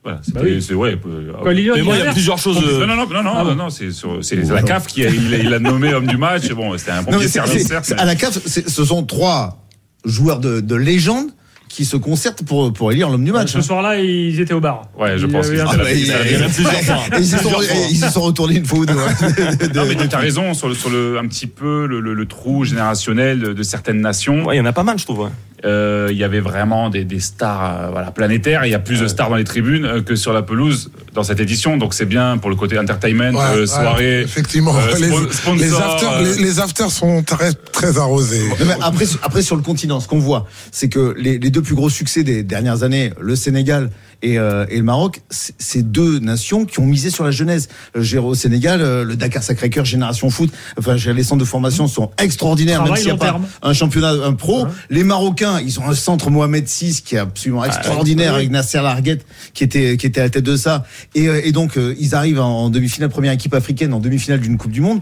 Voilà, 0.04 0.20
Bah 0.32 0.40
oui. 0.44 0.62
c'est 0.62 0.74
ouais. 0.74 0.96
Quoi, 0.96 1.52
Mais 1.52 1.82
moi, 1.82 1.96
il 1.96 2.04
y 2.04 2.06
a 2.06 2.12
plusieurs 2.12 2.38
choses. 2.38 2.56
Non, 2.64 2.86
non, 2.86 2.94
non, 2.96 3.06
non, 3.12 3.22
non, 3.24 3.32
Ah 3.34 3.42
bon 3.44 3.50
non, 3.50 3.64
non, 3.64 3.70
c'est 3.70 3.90
sur- 3.90 4.18
c'est 4.24 4.36
la 4.36 4.62
CAF 4.62 4.86
qui 4.86 5.04
a, 5.04 5.10
il 5.10 5.34
a, 5.34 5.38
il 5.38 5.52
a 5.52 5.58
nommé 5.58 5.92
homme 5.92 6.06
du 6.06 6.16
match. 6.16 6.48
Bon, 6.52 6.78
c'était 6.78 6.92
un 6.92 7.02
bon 7.02 7.10
Non, 7.10 7.18
mais 7.18 7.24
pied 7.24 7.28
c'est- 7.28 7.64
service, 7.64 7.92
à 7.98 8.04
la 8.04 8.14
CAF, 8.14 8.38
ce 8.46 8.84
sont 8.84 9.02
trois 9.02 9.58
joueurs 10.04 10.40
de, 10.40 10.60
de 10.60 10.74
légende 10.74 11.26
qui 11.68 11.84
se 11.84 11.98
concertent 11.98 12.44
pour, 12.44 12.72
pour 12.72 12.92
élire 12.92 13.10
l'homme 13.10 13.24
du 13.26 13.30
match. 13.30 13.52
Ce 13.52 13.58
hein. 13.58 13.62
soir-là, 13.62 13.98
ils 14.00 14.40
étaient 14.40 14.54
au 14.54 14.60
bar. 14.60 14.88
Ouais, 14.98 15.18
je 15.18 15.26
pense 15.26 15.50
bah, 15.50 15.92
il- 15.92 15.98
Il 15.98 17.18
ils 17.18 17.26
se 17.26 17.36
sont, 17.36 17.60
et 17.60 17.90
ils 17.90 17.96
se 17.98 18.08
sont 18.10 18.22
retournés 18.22 18.56
une 18.56 18.64
fois 18.64 18.78
ou 18.78 18.86
deux. 18.86 18.94
hein, 18.94 19.28
Non, 19.74 19.84
mais 19.86 19.94
tu 19.94 20.14
as 20.14 20.18
raison 20.18 20.54
sur, 20.54 20.68
le, 20.68 20.74
sur 20.74 20.88
le, 20.88 21.18
un 21.18 21.26
petit 21.26 21.46
peu 21.46 21.86
le, 21.86 22.00
le- 22.00 22.14
le 22.14 22.26
trou 22.26 22.64
générationnel 22.64 23.38
de, 23.40 23.52
de 23.52 23.62
certaines 23.62 24.00
nations. 24.00 24.46
Ouais, 24.46 24.56
il 24.56 24.58
y 24.58 24.62
en 24.62 24.64
a 24.66 24.72
pas 24.72 24.82
mal, 24.82 24.98
je 24.98 25.04
trouve. 25.04 25.20
ouais. 25.20 25.30
Euh, 25.66 26.08
Il 26.10 26.16
y 26.16 26.24
avait 26.24 26.40
vraiment 26.40 26.88
des, 26.88 27.04
des 27.04 27.20
stars 27.20 27.82
euh, 27.82 27.90
voilà, 27.90 28.12
planétaires. 28.12 28.64
Il 28.64 28.70
y 28.70 28.74
a 28.74 28.78
plus 28.78 29.00
de 29.00 29.06
stars 29.06 29.28
dans 29.28 29.36
les 29.36 29.44
tribunes 29.44 29.84
euh, 29.84 30.00
que 30.00 30.16
sur 30.16 30.32
la 30.32 30.40
pelouse 30.42 30.90
dans 31.18 31.24
cette 31.24 31.40
édition. 31.40 31.76
Donc 31.76 31.94
c'est 31.94 32.04
bien 32.06 32.38
pour 32.38 32.48
le 32.48 32.54
côté 32.56 32.78
entertainment, 32.78 33.32
Ouais, 33.36 33.44
euh, 33.56 33.60
ouais, 33.62 33.66
soirée. 33.66 34.20
effectivement, 34.22 34.74
euh, 34.76 34.96
les, 34.98 35.08
spon- 35.08 35.32
sponsor, 35.32 35.56
les, 35.56 35.74
afters, 35.74 36.12
euh, 36.12 36.22
les, 36.36 36.44
les 36.44 36.60
afters 36.60 36.90
sont 36.92 37.22
très, 37.24 37.52
très 37.72 37.98
arrosés. 37.98 38.48
Non, 38.60 38.66
mais 38.66 38.76
après, 38.80 39.04
après, 39.22 39.42
sur 39.42 39.56
le 39.56 39.62
continent, 39.62 39.98
ce 39.98 40.06
qu'on 40.06 40.20
voit, 40.20 40.46
c'est 40.70 40.88
que 40.88 41.14
les, 41.18 41.38
les 41.38 41.50
deux 41.50 41.60
plus 41.62 41.74
gros 41.74 41.90
succès 41.90 42.22
des 42.22 42.44
dernières 42.44 42.84
années, 42.84 43.12
le 43.20 43.34
Sénégal 43.34 43.90
et, 44.22 44.38
euh, 44.38 44.66
et 44.68 44.78
le 44.78 44.82
Maroc, 44.82 45.22
c'est 45.30 45.90
deux 45.90 46.18
nations 46.18 46.64
qui 46.64 46.80
ont 46.80 46.86
misé 46.86 47.10
sur 47.10 47.24
la 47.24 47.30
jeunesse. 47.30 47.68
J'ai 47.94 48.18
au 48.18 48.34
Sénégal, 48.34 48.80
euh, 48.82 49.04
le 49.04 49.16
Dakar 49.16 49.42
Sacré-Cœur, 49.42 49.84
Génération 49.84 50.28
Foot, 50.30 50.50
enfin, 50.78 50.96
les 50.96 51.22
centres 51.22 51.40
de 51.40 51.44
formation 51.46 51.86
sont 51.86 52.10
extraordinaires, 52.18 52.78
Travail 52.78 52.92
même 52.92 52.98
s'il 52.98 53.06
n'y 53.06 53.12
a 53.12 53.16
pas 53.16 53.26
terme. 53.26 53.46
un 53.62 53.72
championnat, 53.72 54.10
un 54.10 54.32
pro. 54.32 54.64
Ouais. 54.64 54.70
Les 54.90 55.04
Marocains, 55.04 55.60
ils 55.60 55.78
ont 55.78 55.88
un 55.88 55.94
centre 55.94 56.30
Mohamed 56.30 56.66
VI 56.66 57.02
qui 57.04 57.14
est 57.14 57.18
absolument 57.18 57.64
extraordinaire 57.64 58.32
oui. 58.32 58.38
avec 58.38 58.50
Nasser 58.50 58.80
Larguette 58.82 59.24
qui 59.54 59.64
était, 59.64 59.96
qui 59.96 60.06
était 60.06 60.20
à 60.20 60.24
la 60.24 60.30
tête 60.30 60.44
de 60.44 60.56
ça. 60.56 60.84
Et, 61.14 61.28
euh, 61.28 61.40
et 61.44 61.52
donc, 61.52 61.76
euh, 61.76 61.94
ils 61.98 62.14
arrivent 62.14 62.40
en, 62.40 62.64
en 62.64 62.70
demi-finale, 62.70 63.10
première 63.10 63.32
équipe 63.32 63.54
africaine 63.54 63.92
en 63.92 64.00
demi-finale 64.00 64.40
d'une 64.40 64.58
Coupe 64.58 64.72
du 64.72 64.80
Monde. 64.80 65.00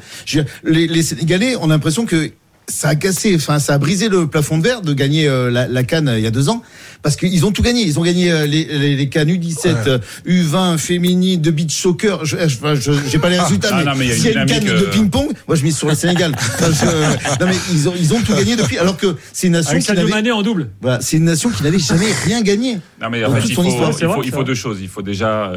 Les, 0.64 0.86
les 0.86 1.02
Sénégalais, 1.02 1.56
on 1.60 1.64
a 1.70 1.74
l'impression 1.74 2.04
que 2.04 2.30
ça 2.68 2.88
a 2.88 2.94
cassé, 2.96 3.34
enfin 3.36 3.58
ça 3.58 3.74
a 3.74 3.78
brisé 3.78 4.08
le 4.08 4.26
plafond 4.26 4.58
de 4.58 4.62
verre 4.64 4.82
de 4.82 4.92
gagner 4.92 5.28
euh, 5.28 5.50
la, 5.50 5.68
la 5.68 5.84
Cannes 5.84 6.08
euh, 6.08 6.18
il 6.18 6.24
y 6.24 6.26
a 6.26 6.30
deux 6.32 6.48
ans, 6.48 6.62
parce 7.02 7.14
qu'ils 7.16 7.46
ont 7.46 7.52
tout 7.52 7.62
gagné. 7.62 7.82
Ils 7.82 7.98
ont 8.00 8.02
gagné 8.02 8.30
euh, 8.32 8.44
les, 8.46 8.64
les, 8.64 8.96
les 8.96 9.08
Cannes 9.08 9.28
U17, 9.28 9.66
Ouais. 9.66 9.74
euh, 9.86 9.98
U20 10.26 10.76
féminine, 10.78 11.40
de 11.40 11.50
beach 11.52 11.72
soccer. 11.74 12.24
Je 12.24 12.36
je- 12.48 12.74
je- 12.80 12.92
j'ai 13.08 13.18
pas 13.18 13.28
les 13.30 13.38
résultats, 13.38 13.68
Ah, 13.72 13.76
mais 13.78 13.84
non, 13.84 13.92
mais 13.96 14.04
il 14.06 14.08
y 14.08 14.12
a 14.12 14.14
une 14.16 14.20
s'il 14.22 14.32
y 14.32 14.36
a 14.36 14.42
une 14.42 14.48
Cannes 14.48 14.60
dynamique, 14.60 14.82
de 14.82 14.86
euh, 14.86 14.90
ping-pong, 14.90 15.28
moi 15.46 15.56
je 15.56 15.62
mise 15.62 15.76
sur 15.76 15.88
le 15.88 15.94
Sénégal. 15.94 16.32
Enfin, 16.58 16.72
je- 16.72 17.44
non 17.44 17.50
mais 17.50 17.56
ils 17.72 17.88
ont 17.88 17.94
ils 17.96 18.12
ont 18.14 18.20
tout 18.20 18.34
gagné 18.34 18.56
depuis, 18.56 18.78
alors 18.78 18.96
que 18.96 19.14
c'est 19.32 19.46
une 19.46 19.52
nation 19.52 19.70
Avec 19.72 19.84
qui 19.84 19.92
n'avait 19.92 20.10
Mané 20.10 20.32
en 20.32 20.42
double. 20.42 20.70
voilà, 20.80 20.98
c'est 21.00 21.18
une 21.18 21.24
nation 21.24 21.50
qui 21.50 21.62
n'avait 21.62 21.78
jamais 21.78 22.06
rien 22.24 22.42
gagné. 22.42 22.78
Non 23.00 23.10
mais 23.10 23.24
en 23.24 23.32
fait, 23.34 23.46
il 23.48 23.54
faut, 23.54 23.62
histoire, 23.64 23.90
il 23.90 23.96
c'est 23.96 24.06
vrai, 24.06 24.16
faut, 24.16 24.22
il 24.24 24.32
faut 24.32 24.44
deux 24.44 24.54
choses. 24.54 24.78
Il 24.80 24.88
faut 24.88 25.02
déjà 25.02 25.52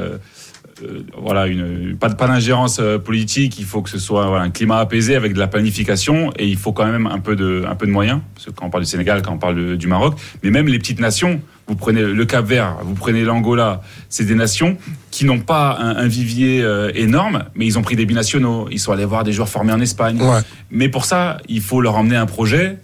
euh, 0.83 1.03
voilà, 1.17 1.47
une, 1.47 1.95
pas, 1.97 2.09
d'ingérence 2.09 2.79
euh, 2.79 2.97
politique. 2.97 3.59
Il 3.59 3.65
faut 3.65 3.81
que 3.81 3.89
ce 3.89 3.99
soit 3.99 4.27
voilà, 4.27 4.43
un 4.43 4.49
climat 4.49 4.77
apaisé 4.79 5.15
avec 5.15 5.33
de 5.33 5.39
la 5.39 5.47
planification 5.47 6.31
et 6.37 6.47
il 6.47 6.57
faut 6.57 6.71
quand 6.73 6.85
même 6.85 7.07
un 7.07 7.19
peu 7.19 7.35
de, 7.35 7.63
un 7.69 7.75
peu 7.75 7.85
de 7.85 7.91
moyens. 7.91 8.19
Parce 8.35 8.45
que 8.47 8.51
quand 8.51 8.65
on 8.65 8.69
parle 8.69 8.83
du 8.83 8.89
Sénégal, 8.89 9.21
quand 9.21 9.33
on 9.33 9.37
parle 9.37 9.55
de- 9.55 9.75
du 9.75 9.87
Maroc, 9.87 10.15
mais 10.43 10.49
même 10.51 10.67
les 10.67 10.79
petites 10.79 10.99
nations, 10.99 11.41
vous 11.67 11.75
prenez 11.75 12.01
le 12.01 12.25
Cap 12.25 12.45
Vert, 12.45 12.77
vous 12.83 12.95
prenez 12.95 13.23
l'Angola, 13.23 13.81
c'est 14.09 14.25
des 14.25 14.33
nations 14.35 14.77
qui 15.11 15.25
n'ont 15.25 15.39
pas 15.39 15.77
un, 15.79 15.97
un 15.97 16.07
vivier 16.07 16.61
euh, 16.63 16.91
énorme, 16.95 17.43
mais 17.55 17.65
ils 17.67 17.77
ont 17.77 17.83
pris 17.83 17.95
des 17.95 18.05
binationaux. 18.05 18.67
Ils 18.71 18.79
sont 18.79 18.91
allés 18.91 19.05
voir 19.05 19.23
des 19.23 19.33
joueurs 19.33 19.49
formés 19.49 19.73
en 19.73 19.79
Espagne. 19.79 20.19
Ouais. 20.21 20.39
Mais 20.71 20.89
pour 20.89 21.05
ça, 21.05 21.37
il 21.47 21.61
faut 21.61 21.81
leur 21.81 21.95
emmener 21.95 22.15
un 22.15 22.25
projet. 22.25 22.77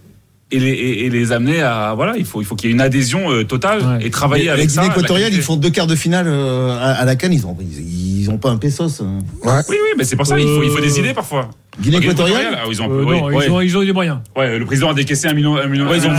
Et 0.56 0.60
les, 0.60 0.70
et- 0.72 1.06
et 1.06 1.10
les 1.10 1.32
amener 1.32 1.62
à 1.62 1.94
voilà 1.96 2.14
il 2.18 2.26
faut 2.26 2.42
il 2.42 2.46
faut 2.46 2.56
qu'il 2.56 2.70
y 2.70 2.72
ait 2.72 2.76
une 2.76 2.82
adhésion 2.82 3.30
euh, 3.32 3.44
totale 3.44 3.82
Ouais. 3.82 4.06
et 4.06 4.10
travailler 4.10 4.46
La 4.46 4.54
avec 4.54 4.70
ça 4.70 4.86
équatoriale, 4.86 5.34
ils 5.34 5.42
font 5.42 5.56
deux 5.58 5.70
quarts 5.70 5.88
de 5.88 5.96
finale 5.96 6.28
euh, 6.28 6.70
à, 6.78 6.92
à 7.02 7.06
la 7.06 7.16
Cannes. 7.16 7.34
Ils 7.34 7.46
ont, 7.46 7.56
ils, 7.60 8.22
ils 8.22 8.30
ont 8.30 8.38
pas 8.38 8.50
un 8.50 8.58
pesos. 8.58 9.02
hein. 9.02 9.20
Ouais. 9.44 9.52
Oui, 9.70 9.76
oui, 9.84 9.90
mais 9.98 10.04
c'est 10.04 10.16
pour 10.16 10.26
ça, 10.28 10.40
il 10.40 10.48
faut, 10.48 10.64
il 10.64 10.70
faut 10.70 10.78
Euh, 10.78 10.82
des 10.82 11.00
idées 11.00 11.14
parfois. 11.14 11.50
Guinée 11.80 11.98
équatoriale. 11.98 12.58
ah, 12.58 12.66
ils 12.70 12.82
ont, 12.82 12.90
Euh, 12.92 13.04
oui, 13.04 13.18
non, 13.18 13.26
ouais. 13.26 13.46
ils, 13.48 13.52
ont, 13.52 13.62
ils 13.62 13.78
ont 13.78 13.82
eu 13.82 13.86
des 13.88 13.92
moyens. 13.94 14.20
Ouais, 14.36 14.58
le 14.58 14.66
président 14.66 14.90
a 14.90 14.94
décaissé 14.94 15.28
un 15.28 15.34
million, 15.34 15.58
un 15.58 15.68
million, 15.68 15.88
Ouais, 15.90 15.98
ils 15.98 16.06
ont 16.08 16.12
ils, 16.14 16.18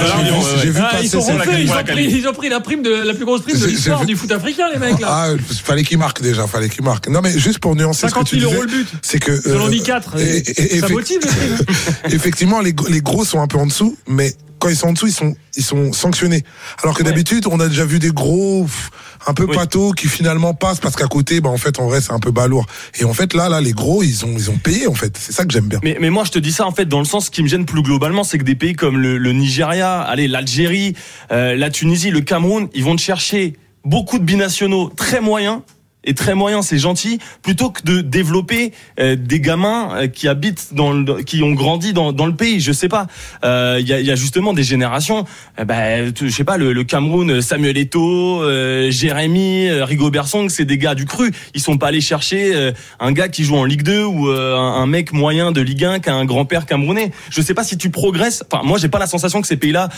ont 2.29 2.33
pris, 2.33 2.49
la 2.49 2.61
prime 2.61 2.83
de 2.83 2.91
la 2.91 3.15
plus 3.15 3.25
grosse 3.25 3.43
prime 3.43 3.59
de 3.59 3.67
l'histoire 3.67 4.05
du 4.05 4.17
foot 4.17 4.31
africain, 4.33 4.67
les 4.73 4.79
mecs 4.79 5.01
là. 5.01 5.07
Ah, 5.09 5.29
fallait 5.65 5.83
qu'il 5.85 5.99
marque 5.99 6.21
déjà, 6.23 6.47
fallait 6.47 6.69
qu'il 6.69 6.85
marque. 6.85 7.09
Non, 7.09 7.21
mais 7.23 7.37
juste 7.39 7.59
pour 7.59 7.75
nuancer 7.77 8.01
ce 8.03 8.07
que 8.07 8.11
50 8.13 8.27
tu 8.29 8.39
000 8.41 8.51
disais, 8.51 8.57
euros 8.61 8.67
le 8.71 8.71
but. 8.79 8.89
c'est 9.03 9.19
que 9.19 9.41
Selon 9.41 9.67
euh, 9.67 9.71
dit 9.71 9.83
4. 9.83 10.19
et- 10.19 10.37
et- 10.39 10.77
et 10.77 10.81
ça 10.81 10.87
effect- 10.87 10.93
motive 10.93 11.19
le 11.23 11.65
prix. 11.65 11.65
effectivement, 12.15 12.61
les, 12.61 12.73
gros- 12.73 12.89
les 12.89 13.01
gros 13.01 13.25
sont 13.25 13.41
un 13.41 13.47
peu 13.47 13.59
en 13.59 13.67
dessous, 13.67 13.97
mais 14.07 14.33
quand 14.59 14.69
ils 14.69 14.77
sont 14.77 14.89
en 14.89 14.93
dessous, 14.93 15.07
ils 15.07 15.13
sont, 15.13 15.35
ils 15.57 15.65
sont 15.65 15.93
sanctionnés. 15.93 16.45
Alors 16.83 16.95
que 16.97 17.03
Ouais. 17.03 17.11
d'habitude, 17.11 17.47
on 17.51 17.61
a 17.61 17.69
déjà 17.69 17.85
vu 17.85 17.99
des 17.99 18.11
gros, 18.11 18.65
pff, 18.65 18.91
un 19.27 19.35
peu 19.35 19.45
Oui. 19.45 19.57
qui 19.97 20.09
finalement 20.09 20.55
passent 20.55 20.81
parce 20.81 20.97
qu'à 20.97 21.07
côté, 21.07 21.41
bah, 21.41 21.51
en 21.51 21.57
fait, 21.57 21.79
en 21.79 21.87
vrai, 21.87 22.01
c'est 22.01 22.13
un 22.13 22.21
peu 22.21 22.31
balourd. 22.31 22.67
Et 22.99 23.05
en 23.05 23.13
fait, 23.13 23.35
là, 23.35 23.49
là, 23.49 23.61
les 23.61 23.73
gros, 23.73 24.03
ils 24.03 24.25
ont, 24.25 24.33
ils 24.37 24.51
ont 24.51 24.57
payé, 24.59 24.87
en 24.87 24.95
fait. 24.95 25.17
C'est 25.19 25.33
ça 25.33 25.45
que 25.45 25.53
j'aime 25.53 25.67
bien. 25.69 25.81
Mais, 25.83 25.97
mais 26.01 26.11
moi, 26.11 26.25
je 26.25 26.31
te 26.31 26.39
dis 26.39 26.53
ça 26.53 26.67
en 26.67 26.73
fait 26.73 26.87
dans 26.87 26.99
le 26.99 27.05
sens 27.05 27.31
qui 27.31 27.43
me 27.43 27.49
gêne 27.49 27.65
plus 27.67 27.83
globalement, 27.83 28.25
c'est 28.25 28.39
que 28.39 28.45
des 28.45 28.55
pays 28.55 28.75
comme 28.75 28.99
le, 28.99 29.19
le 29.19 29.33
Nigeria, 29.33 30.01
allez, 30.01 30.29
l'Algérie, 30.29 30.95
euh, 31.33 31.57
la 31.57 31.71
Tunisie, 31.71 32.11
le 32.11 32.21
Cameroun, 32.21 32.69
ils 32.75 32.85
vont 32.85 32.97
te 32.97 33.01
chercher 33.01 33.55
beaucoup 33.85 34.19
de 34.19 34.25
binationaux 34.25 34.91
très 34.97 35.21
moyens. 35.21 35.61
Et 36.07 36.15
très 36.15 36.35
moyens, 36.35 36.67
c'est 36.67 36.79
gentil, 36.79 37.19
plutôt 37.43 37.71
que 37.71 37.83
de 37.83 38.01
développer 38.01 38.73
euh, 39.01 39.17
des 39.17 39.41
gamins 39.41 39.91
euh, 39.93 40.07
qui 40.07 40.29
habitent 40.29 40.69
dans 40.73 40.93
le, 40.93 41.23
qui 41.23 41.43
ont 41.43 41.53
grandi 41.53 41.93
dans, 41.93 42.13
dans 42.13 42.27
le 42.27 42.35
pays. 42.37 42.61
Je 42.61 42.73
sais 42.73 42.89
pas. 42.89 43.07
Euh, 43.45 43.79
Il 43.81 43.89
y, 43.89 43.93
a, 43.93 44.01
y 44.01 44.11
a 44.11 44.15
justement 44.17 44.53
des 44.53 44.63
générations. 44.63 45.25
euh, 45.59 45.65
bah, 45.65 46.05
je 46.21 46.29
sais 46.29 46.45
pas, 46.45 46.57
le, 46.57 46.73
le 46.73 46.85
Cameroun, 46.85 47.43
Samuel 47.43 47.77
Eto'o, 47.77 48.43
euh, 48.43 48.91
Jérémy, 48.91 49.69
euh, 49.69 49.85
Rigobert 49.85 50.29
Song, 50.29 50.49
c'est 50.49 50.65
des 50.65 50.79
gars 50.79 50.95
du 50.95 51.05
cru. 51.07 51.33
Ils 51.55 51.61
sont 51.61 51.77
pas 51.77 51.89
allés 51.89 52.01
chercher 52.01 52.55
euh, 52.55 52.73
un 53.01 53.13
gars 53.13 53.29
qui 53.29 53.45
joue 53.45 53.57
en 53.57 53.65
Ligue 53.65 53.83
2 53.83 54.05
ou 54.05 54.29
euh, 54.31 54.55
un, 54.57 54.87
mec 54.87 55.13
moyen 55.13 55.51
de 55.53 55.61
Ligue 55.61 55.85
1 55.85 55.99
qui 56.01 56.09
a 56.11 56.15
un 56.15 56.25
grand-père 56.25 56.67
camerounais. 56.67 57.11
Je 57.31 57.41
sais 57.43 57.55
pas 57.55 57.65
si 57.65 57.77
tu 57.77 57.91
progresses. 57.91 58.45
Enfin, 58.51 58.63
moi, 58.65 58.79
j'ai 58.79 58.89
pas 58.89 58.99
la 59.01 59.07
sensation 59.09 59.41
que 59.41 59.49
ces 59.49 59.57
pays-là 59.57 59.89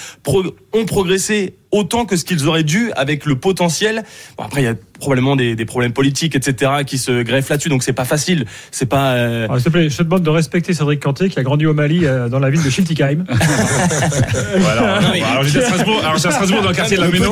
ont 0.73 0.85
progressé 0.87 1.55
autant 1.71 2.05
que 2.07 2.17
ce 2.17 2.25
qu'ils 2.25 2.47
auraient 2.49 2.63
dû 2.65 2.91
avec 2.97 3.27
le 3.27 3.37
potentiel. 3.37 4.05
Bon, 4.37 4.45
après, 4.45 4.63
il 4.63 4.65
y 4.65 4.69
a 4.69 4.75
probablement 4.99 5.37
des, 5.37 5.55
des 5.55 5.65
problèmes 5.65 5.93
politiques, 5.93 6.35
etc., 6.35 6.73
qui 6.85 6.99
se 6.99 7.23
greffent 7.23 7.49
là-dessus, 7.51 7.69
donc 7.69 7.85
c'est 7.85 7.93
pas 7.93 8.05
facile. 8.05 8.47
C'est 8.73 8.87
pas. 8.87 9.13
euh, 9.13 9.45
Alors, 9.45 9.57
S'il 9.57 9.65
te 9.67 9.71
plaît, 9.71 9.89
je 9.91 9.97
te 9.97 10.03
demande 10.03 10.23
de 10.25 10.31
respecter 10.31 10.73
Cédric 10.75 11.01
Canté 11.01 11.29
qui 11.29 11.39
a 11.39 11.43
grandi 11.45 11.67
au 11.67 11.75
Mali 11.75 12.01
euh, 12.05 12.29
dans 12.29 12.41
la 12.41 12.51
ville 12.51 12.63
de 12.63 12.71
Schiltigheim. 12.71 13.25
Voilà. 14.59 15.01
Non, 15.01 15.09
mais- 15.13 15.23
Alors 15.23 15.43
j'étais 15.45 15.59
à 15.65 15.69
Strasbourg, 15.69 16.01
alors 16.03 16.17
j'étais 16.17 16.29
à 16.29 16.31
Strasbourg 16.33 16.63
dans 16.63 16.69
le 16.71 16.75
quartier 16.75 16.97
de 16.97 17.03
la 17.03 17.09
Méno. 17.09 17.31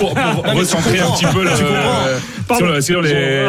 Pour, 0.00 0.14
pour 0.14 0.44
mais 0.44 0.50
recentrer 0.52 0.98
un 1.00 1.10
petit 1.12 1.26
peu 1.26 1.44
le. 1.44 1.50
euh, 1.50 2.18
Pardon. 2.48 2.64
sur 2.66 2.74
le- 2.74 2.80
sur 2.80 3.02
les- 3.02 3.48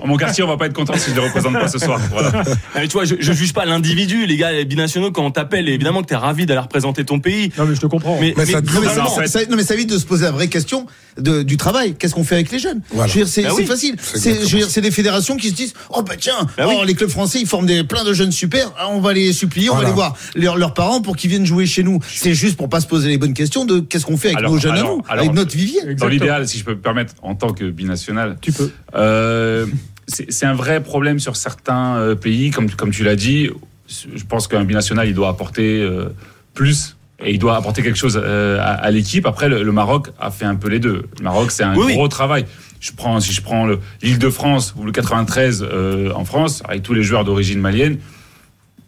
dans 0.00 0.06
mon 0.06 0.16
quartier, 0.16 0.42
on 0.44 0.48
va 0.48 0.56
pas 0.56 0.66
être 0.66 0.72
content 0.72 0.94
si 0.96 1.10
je 1.10 1.14
les 1.16 1.20
représente 1.20 1.52
pas 1.52 1.68
ce 1.68 1.78
soir. 1.78 2.00
Voilà. 2.10 2.42
mais 2.74 2.86
tu 2.88 2.92
vois, 2.92 3.04
je, 3.04 3.16
je 3.18 3.32
juge 3.32 3.52
pas 3.52 3.64
l'individu, 3.64 4.26
les 4.26 4.36
gars, 4.36 4.52
les 4.52 4.64
binationaux, 4.64 5.10
quand 5.10 5.24
on 5.24 5.30
t'appelle, 5.30 5.68
évidemment 5.68 6.02
que 6.02 6.06
t'es 6.08 6.16
ravi 6.16 6.46
d'aller 6.46 6.60
représenter 6.60 7.04
ton 7.04 7.18
pays. 7.20 7.52
Non, 7.58 7.64
mais 7.66 7.74
je 7.74 7.80
te 7.80 7.86
comprends. 7.86 8.16
Mais, 8.20 8.32
Mais 8.36 8.46
ça- 8.46 8.60
mais 8.60 8.66
globalement, 8.70 9.08
ça, 9.26 9.39
ça- 9.44 9.46
non, 9.50 9.56
mais 9.56 9.62
ça 9.64 9.74
évite 9.74 9.90
de 9.90 9.98
se 9.98 10.04
poser 10.06 10.24
la 10.24 10.30
vraie 10.30 10.48
question 10.48 10.86
de, 11.18 11.42
du 11.42 11.56
travail. 11.56 11.94
Qu'est-ce 11.98 12.14
qu'on 12.14 12.24
fait 12.24 12.36
avec 12.36 12.50
les 12.52 12.58
jeunes 12.58 12.80
Voilà. 12.92 13.08
Je 13.08 13.18
veux 13.18 13.24
dire, 13.24 13.28
c'est 13.32 13.42
Bah 13.42 13.50
oui. 13.56 13.64
facile. 13.66 13.96
C'est 14.00 14.80
des 14.80 14.90
fédérations 14.90 15.36
qui 15.36 15.48
se 15.50 15.54
disent 15.54 15.74
Oh 15.90 16.02
bah 16.02 16.14
tiens, 16.18 16.46
Bah 16.56 16.64
oh, 16.68 16.78
oui. 16.80 16.86
les 16.86 16.94
clubs 16.94 17.10
français 17.10 17.40
ils 17.40 17.46
forment 17.46 17.66
des, 17.66 17.84
plein 17.84 18.04
de 18.04 18.12
jeunes 18.12 18.32
super. 18.32 18.72
Ah, 18.78 18.88
on 18.90 19.00
va 19.00 19.12
les 19.12 19.32
supplier, 19.32 19.70
on 19.70 19.74
va 19.76 19.82
aller 19.82 19.92
voir 19.92 20.16
leurs, 20.34 20.74
parents 20.74 21.02
pour 21.02 21.16
qu'ils 21.16 21.30
viennent 21.30 21.46
jouer 21.46 21.66
chez 21.66 21.82
nous. 21.82 22.00
C'est 22.08 22.34
juste 22.34 22.56
pour 22.56 22.68
pas 22.68 22.80
se 22.80 22.86
poser 22.86 23.08
les 23.08 23.18
bonnes 23.18 23.34
questions 23.34 23.64
de 23.64 23.80
qu'est-ce 23.80 24.06
qu'on 24.06 24.16
fait 24.16 24.28
avec 24.28 24.38
Alors- 24.38 24.52
nos 24.52 24.58
jeunes 24.58 24.76
à 24.76 24.82
nous, 24.82 25.02
alors- 25.08 25.24
avec 25.24 25.32
notre 25.34 25.56
vivier. 25.56 25.94
Dans 25.94 26.08
l'idéal, 26.08 26.46
si 26.48 26.58
je 26.58 26.64
peux 26.64 26.74
me 26.74 26.80
permettre, 26.80 27.14
en 27.22 27.34
tant 27.34 27.52
que 27.52 27.64
binational, 27.70 28.36
Tu 28.40 28.52
peux. 28.52 28.70
Euh, 28.94 29.66
c'est 30.06 30.30
c'est 30.32 30.46
un 30.46 30.54
vrai 30.54 30.82
problème 30.82 31.18
sur 31.20 31.36
certains 31.36 31.96
euh, 31.96 32.14
pays, 32.14 32.50
comme, 32.50 32.70
comme 32.70 32.90
tu 32.90 33.04
l'as 33.04 33.16
dit. 33.16 33.50
Je 33.88 34.24
pense 34.24 34.46
qu'un 34.48 34.64
binational, 34.64 35.08
il 35.08 35.14
doit 35.14 35.28
apporter 35.28 35.80
euh, 35.80 36.10
plus 36.54 36.96
et 37.22 37.32
il 37.32 37.38
doit 37.38 37.56
apporter 37.56 37.82
quelque 37.82 37.98
chose 37.98 38.20
euh, 38.22 38.58
à, 38.60 38.72
à 38.72 38.90
l'équipe. 38.90 39.26
Après, 39.26 39.48
le, 39.48 39.62
le 39.62 39.72
Maroc 39.72 40.08
a 40.18 40.30
fait 40.30 40.44
un 40.46 40.54
peu 40.56 40.68
les 40.68 40.78
deux. 40.80 41.04
Le 41.18 41.24
Maroc, 41.24 41.50
c'est 41.50 41.64
un 41.64 41.74
Oui, 41.76 41.84
oui. 41.88 41.94
gros 41.94 42.08
travail. 42.08 42.46
Je 42.80 42.92
prends, 42.92 43.20
si 43.20 43.32
je 43.32 43.42
prends 43.42 43.66
le- 43.66 43.78
l'Île-de-France 44.02 44.74
ou 44.78 44.84
le 44.84 44.92
93 44.92 45.62
euh, 45.70 46.12
en 46.14 46.24
France, 46.24 46.62
avec 46.66 46.82
tous 46.82 46.94
les 46.94 47.02
joueurs 47.02 47.24
d'origine 47.24 47.60
malienne, 47.60 47.98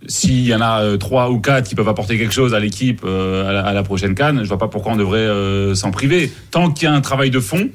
s'il 0.07 0.41
y 0.47 0.55
en 0.55 0.61
a 0.61 0.83
euh, 0.83 0.97
trois 0.97 1.31
ou 1.31 1.39
quatre 1.41 1.69
qui 1.69 1.75
peuvent 1.75 1.89
apporter 1.89 2.19
quelque 2.19 2.33
chose 2.35 2.55
à 2.55 2.59
l'équipe 2.59 3.03
euh, 3.05 3.49
à, 3.49 3.53
la, 3.53 3.61
à 3.67 3.73
la 3.73 3.83
prochaine 3.83 4.15
canne, 4.15 4.43
je 4.43 4.49
vois 4.49 4.59
pas 4.59 4.69
pourquoi 4.69 4.93
on 4.93 4.97
devrait 4.97 5.19
euh, 5.19 5.75
s'en 5.75 5.91
priver. 5.91 6.33
Tant 6.51 6.71
qu'il 6.73 6.89
y 6.89 6.91
a 6.91 6.95
un 6.95 7.01
travail 7.03 7.31
de 7.31 7.39
fond, 7.39 7.69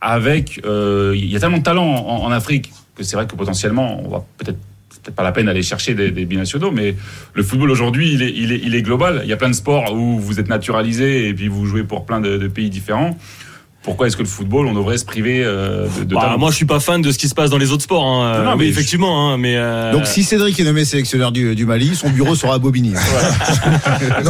avec, 0.00 0.60
il 0.64 1.24
y 1.26 1.36
a 1.36 1.40
tellement 1.40 1.58
de 1.58 1.62
talent 1.62 1.84
en, 1.86 2.24
en 2.24 2.30
Afrique 2.32 2.72
que 2.94 3.02
c'est 3.04 3.16
vrai 3.16 3.26
que 3.26 3.34
potentiellement, 3.36 4.00
on 4.04 4.08
va 4.08 4.24
peut-être 4.38 4.58
peut-être 5.08 5.16
pas 5.16 5.22
la 5.22 5.32
peine 5.32 5.46
d'aller 5.46 5.62
chercher 5.62 5.94
des, 5.94 6.10
des 6.10 6.26
binationaux, 6.26 6.70
mais 6.70 6.94
le 7.34 7.42
football 7.42 7.70
aujourd'hui, 7.70 8.12
il 8.12 8.22
est, 8.22 8.30
il, 8.30 8.52
est, 8.52 8.60
il 8.62 8.74
est 8.74 8.82
global. 8.82 9.22
Il 9.24 9.30
y 9.30 9.32
a 9.32 9.36
plein 9.36 9.48
de 9.48 9.54
sports 9.54 9.94
où 9.94 10.18
vous 10.18 10.38
êtes 10.38 10.48
naturalisé 10.48 11.28
et 11.28 11.34
puis 11.34 11.48
vous 11.48 11.64
jouez 11.66 11.82
pour 11.82 12.04
plein 12.04 12.20
de 12.20 12.48
pays 12.48 12.68
différents. 12.68 13.16
Pourquoi 13.82 14.06
est-ce 14.08 14.16
que 14.16 14.22
le 14.22 14.28
football, 14.28 14.66
on 14.66 14.74
devrait 14.74 14.98
se 14.98 15.04
priver 15.04 15.42
euh, 15.44 15.86
de, 15.98 16.04
de 16.04 16.14
bah, 16.14 16.36
moi, 16.38 16.50
je 16.50 16.56
suis 16.56 16.66
pas 16.66 16.80
fan 16.80 17.00
de 17.00 17.10
ce 17.10 17.16
qui 17.16 17.28
se 17.28 17.34
passe 17.34 17.48
dans 17.48 17.56
les 17.58 17.70
autres 17.72 17.84
sports. 17.84 18.04
Hein. 18.04 18.42
Non, 18.44 18.56
mais 18.56 18.66
je- 18.66 18.70
effectivement, 18.70 19.30
hein, 19.32 19.38
mais. 19.38 19.54
euh, 19.56 19.92
Donc 19.92 20.06
si 20.06 20.24
Cédric 20.24 20.58
est 20.60 20.64
nommé 20.64 20.84
sélectionneur 20.84 21.32
du, 21.32 21.54
du 21.54 21.64
Mali, 21.64 21.94
son 21.94 22.10
bureau 22.10 22.34
sera 22.34 22.54
à 22.54 22.58
Bobigny. 22.58 22.92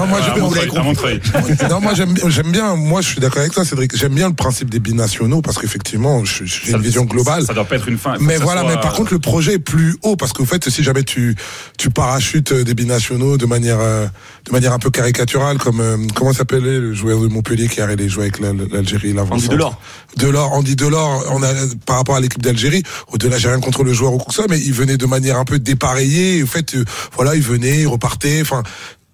Montreuil. 0.85 1.21
non, 1.71 1.81
moi 1.81 1.93
j'aime 2.29 2.53
bien, 2.53 2.77
moi 2.77 3.01
je 3.01 3.09
suis 3.09 3.21
d'accord 3.21 3.41
avec 3.41 3.53
toi, 3.53 3.65
Cédric. 3.65 3.97
J'aime 3.97 4.15
bien 4.15 4.29
le 4.29 4.35
principe 4.35 4.71
des 4.71 4.79
binationaux 4.81 5.43
parce 5.43 5.59
qu'effectivement, 5.59 6.25
j'ai 6.25 6.47
Ça- 6.47 6.77
une 6.77 6.83
vision 6.83 7.05
globale. 7.05 7.43
Ça 7.43 7.55
doit 7.55 7.65
pas 7.65 7.77
être 7.77 7.89
une 7.89 7.99
fin. 7.99 8.15
Mais 8.21 8.37
voilà, 8.37 8.63
soit- 8.63 8.71
mais 8.75 8.81
par 8.81 8.93
contre 8.93 9.13
le 9.13 9.19
projet 9.19 9.55
est 9.55 9.59
plus 9.59 9.97
haut 10.03 10.17
parce 10.17 10.33
qu'au 10.33 10.45
fait, 10.45 10.69
si 10.69 10.83
jamais 10.83 11.03
tu 11.03 11.35
tu 11.79 11.91
parachutes 11.91 12.53
euh, 12.53 12.65
des 12.65 12.75
binationaux 12.75 13.37
de 13.39 13.47
manière 13.47 13.79
euh, 13.81 14.07
de 14.47 14.53
manière 14.53 14.73
un 14.73 14.79
peu 14.79 14.91
caricaturale, 14.91 15.59
comme 15.59 15.81
euh, 15.81 15.97
comment 16.15 16.33
s'appelait 16.33 16.61
le 16.61 16.93
joueur 16.95 17.21
de 17.21 17.29
Montpellier 17.29 17.69
qui 17.69 17.81
a 17.81 17.87
allé 17.87 18.09
jouer 18.09 18.25
avec 18.25 18.39
l'Al- 18.41 18.69
l'Algérie, 18.73 19.13
l'avant 19.13 19.37
Andy 19.49 19.57
Delors. 19.57 19.81
Delors, 20.17 20.53
Andy 20.53 20.77
Delors, 20.77 21.25
on 21.31 21.43
a 21.43 21.53
par 21.87 21.97
rapport 21.97 22.17
à 22.17 22.21
l'équipe 22.21 22.43
d'Algérie. 22.43 22.83
Au-delà, 23.13 23.39
j'ai 23.39 23.49
rien 23.49 23.61
contre 23.61 23.83
le 23.85 23.93
joueur 23.93 24.13
ou 24.15 24.19
quoi 24.19 24.27
que 24.27 24.33
ce 24.35 24.43
soit, 24.43 24.49
mais 24.51 24.61
il 24.61 24.73
venait 24.73 24.97
de 24.97 25.07
manière 25.07 25.37
un 25.39 25.45
peu 25.45 25.59
dépareillée. 25.59 26.43
Au 26.43 26.47
fait, 26.47 26.75
euh, 26.75 26.85
voilà, 27.15 27.35
il 27.35 27.43
venait, 27.43 27.81
il 27.81 27.87
repartait. 27.87 28.41
Enfin, 28.41 28.63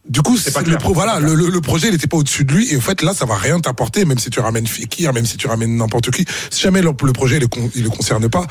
du 0.09 0.21
coup, 0.21 0.37
C'est 0.37 0.53
pas 0.53 0.61
le 0.61 0.67
clair. 0.67 0.79
pro- 0.79 0.93
voilà, 0.93 1.19
le, 1.19 1.35
le- 1.35 1.49
le 1.49 1.61
projet, 1.63 1.91
n'était 1.91 2.07
pas 2.07 2.19
au-dessus 2.19 2.45
de 2.45 2.53
lui. 2.53 2.71
Et 2.73 2.77
en 2.77 2.81
fait, 2.81 3.01
là, 3.03 3.15
ça 3.15 3.25
va 3.25 3.37
rien 3.37 3.59
t'apporter, 3.61 4.05
même 4.05 4.19
si 4.19 4.29
tu 4.29 4.39
ramènes 4.41 4.67
Fekir, 4.67 5.13
même 5.15 5.25
si 5.25 5.37
tu 5.39 5.47
ramènes 5.47 5.77
n'importe 5.77 6.11
qui. 6.11 6.27
Si 6.51 6.61
jamais 6.61 6.83
le, 6.83 6.91
le 7.03 7.13
projet, 7.13 7.37
il 7.37 7.41
le, 7.41 7.49
con- 7.49 7.71
il 7.75 7.83
le 7.85 7.89
concerne 7.91 8.29
pas, 8.29 8.47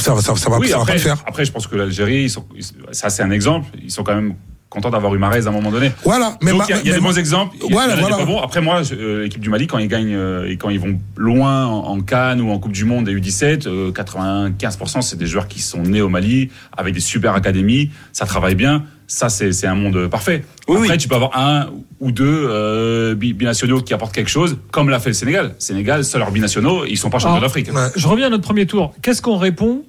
ça 0.00 0.12
va, 0.14 0.22
ça, 0.22 0.34
ça 0.34 0.50
va, 0.50 0.58
Oui, 0.58 0.68
ça 0.68 0.78
va 0.78 0.84
pas 0.84 0.94
le 0.94 0.98
faire. 0.98 1.22
après, 1.26 1.44
je 1.44 1.52
pense 1.52 1.66
que 1.68 1.76
l'Algérie, 1.76 2.24
ils 2.24 2.30
sont- 2.30 2.46
ils- 2.56 2.64
ça 2.92 3.10
c'est 3.10 3.22
un 3.22 3.30
exemple. 3.30 3.68
Ils 3.82 3.92
sont 3.92 4.02
quand 4.02 4.14
même 4.16 4.34
contents 4.70 4.90
d'avoir 4.90 5.14
eu 5.14 5.18
Marez 5.18 5.46
à 5.46 5.48
un 5.48 5.52
moment 5.52 5.70
donné. 5.70 5.92
Voilà. 6.04 6.36
Mais 6.42 6.50
il 6.52 6.56
y 6.58 6.60
a, 6.60 6.64
il 6.66 6.70
y 6.70 6.72
a 6.74 6.82
mais 6.84 6.98
des 6.98 7.00
bons 7.00 7.18
exemples. 7.18 7.56
il 7.56 7.62
y 7.62 7.66
a- 7.68 7.72
Voilà, 7.72 7.94
y 7.94 7.96
a 7.96 8.00
voilà. 8.00 8.16
pas 8.18 8.24
bons. 8.26 8.40
Après 8.40 8.60
moi, 8.60 8.82
euh, 8.92 9.22
l'équipe 9.22 9.40
du 9.40 9.48
Mali 9.48 9.66
quand 9.66 9.78
ils 9.78 9.88
gagnent 9.88 10.14
euh, 10.14 10.50
et 10.50 10.56
quand 10.58 10.68
ils 10.68 10.78
vont 10.80 10.98
loin 11.16 11.64
en, 11.66 11.86
en 11.86 12.00
Cannes 12.00 12.40
ou 12.42 12.50
en 12.50 12.58
Coupe 12.58 12.72
du 12.72 12.84
Monde 12.84 13.08
et 13.08 13.14
U17, 13.14 13.66
euh, 13.66 13.90
95% 13.92 15.02
c'est 15.02 15.16
des 15.18 15.26
joueurs 15.26 15.48
qui 15.48 15.60
sont 15.60 15.82
nés 15.82 16.02
au 16.02 16.08
Mali 16.08 16.50
avec 16.76 16.94
des 16.94 17.00
super 17.00 17.34
académies. 17.34 17.90
Ça 18.12 18.26
travaille 18.26 18.54
bien. 18.54 18.84
Ça 19.06 19.30
c'est 19.30 19.52
c'est 19.52 19.66
un 19.66 19.74
monde 19.74 20.06
parfait. 20.08 20.44
Oui, 20.68 20.76
Après 20.76 20.90
oui. 20.90 20.98
tu 20.98 21.08
peux 21.08 21.14
avoir 21.14 21.38
un 21.38 21.70
ou 22.00 22.12
deux 22.12 22.26
euh, 22.50 23.14
bi- 23.14 23.32
binationaux 23.32 23.80
qui 23.80 23.94
apportent 23.94 24.14
quelque 24.14 24.28
chose, 24.28 24.58
comme 24.70 24.90
l'a 24.90 25.00
fait 25.00 25.08
le 25.10 25.14
Sénégal. 25.14 25.54
Sénégal, 25.58 26.04
seuls 26.04 26.20
leurs 26.20 26.30
binationaux, 26.30 26.84
ils 26.84 26.98
sont 26.98 27.08
pas 27.08 27.18
champions 27.18 27.40
d'Afrique. 27.40 27.72
Ouais. 27.72 27.88
Je 27.96 28.06
reviens 28.06 28.26
à 28.26 28.30
notre 28.30 28.44
premier 28.44 28.66
tour. 28.66 28.92
Qu'est-ce 29.00 29.22
qu'on 29.22 29.38
répond 29.38 29.82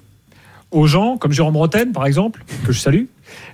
aux 0.70 0.86
gens, 0.86 1.16
comme 1.16 1.32
Jérôme 1.32 1.56
Roten, 1.56 1.92
par 1.92 2.06
exemple, 2.06 2.44
que 2.64 2.72
je 2.72 2.78
salue, 2.78 3.04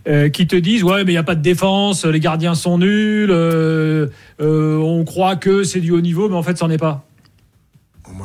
euh, 0.09 0.29
qui 0.29 0.47
te 0.47 0.57
disent 0.57 0.85
Ouais, 0.85 1.05
mais 1.05 1.13
il 1.13 1.15
n'y 1.15 1.19
a 1.19 1.23
pas 1.23 1.35
de 1.35 1.43
défense, 1.43 2.05
les 2.05 2.21
gardiens 2.21 2.55
sont 2.55 2.79
nuls, 2.79 3.31
euh, 3.31 4.09
euh, 4.41 4.79
on 4.79 5.05
croit 5.05 5.37
que 5.37 5.65
c'est 5.65 5.81
du 5.81 5.93
haut 5.93 6.01
niveau, 6.01 6.29
mais 6.29 6.37
en 6.37 6.43
fait, 6.43 6.59
c'en 6.59 6.71
est 6.71 6.79
pas. 6.79 7.07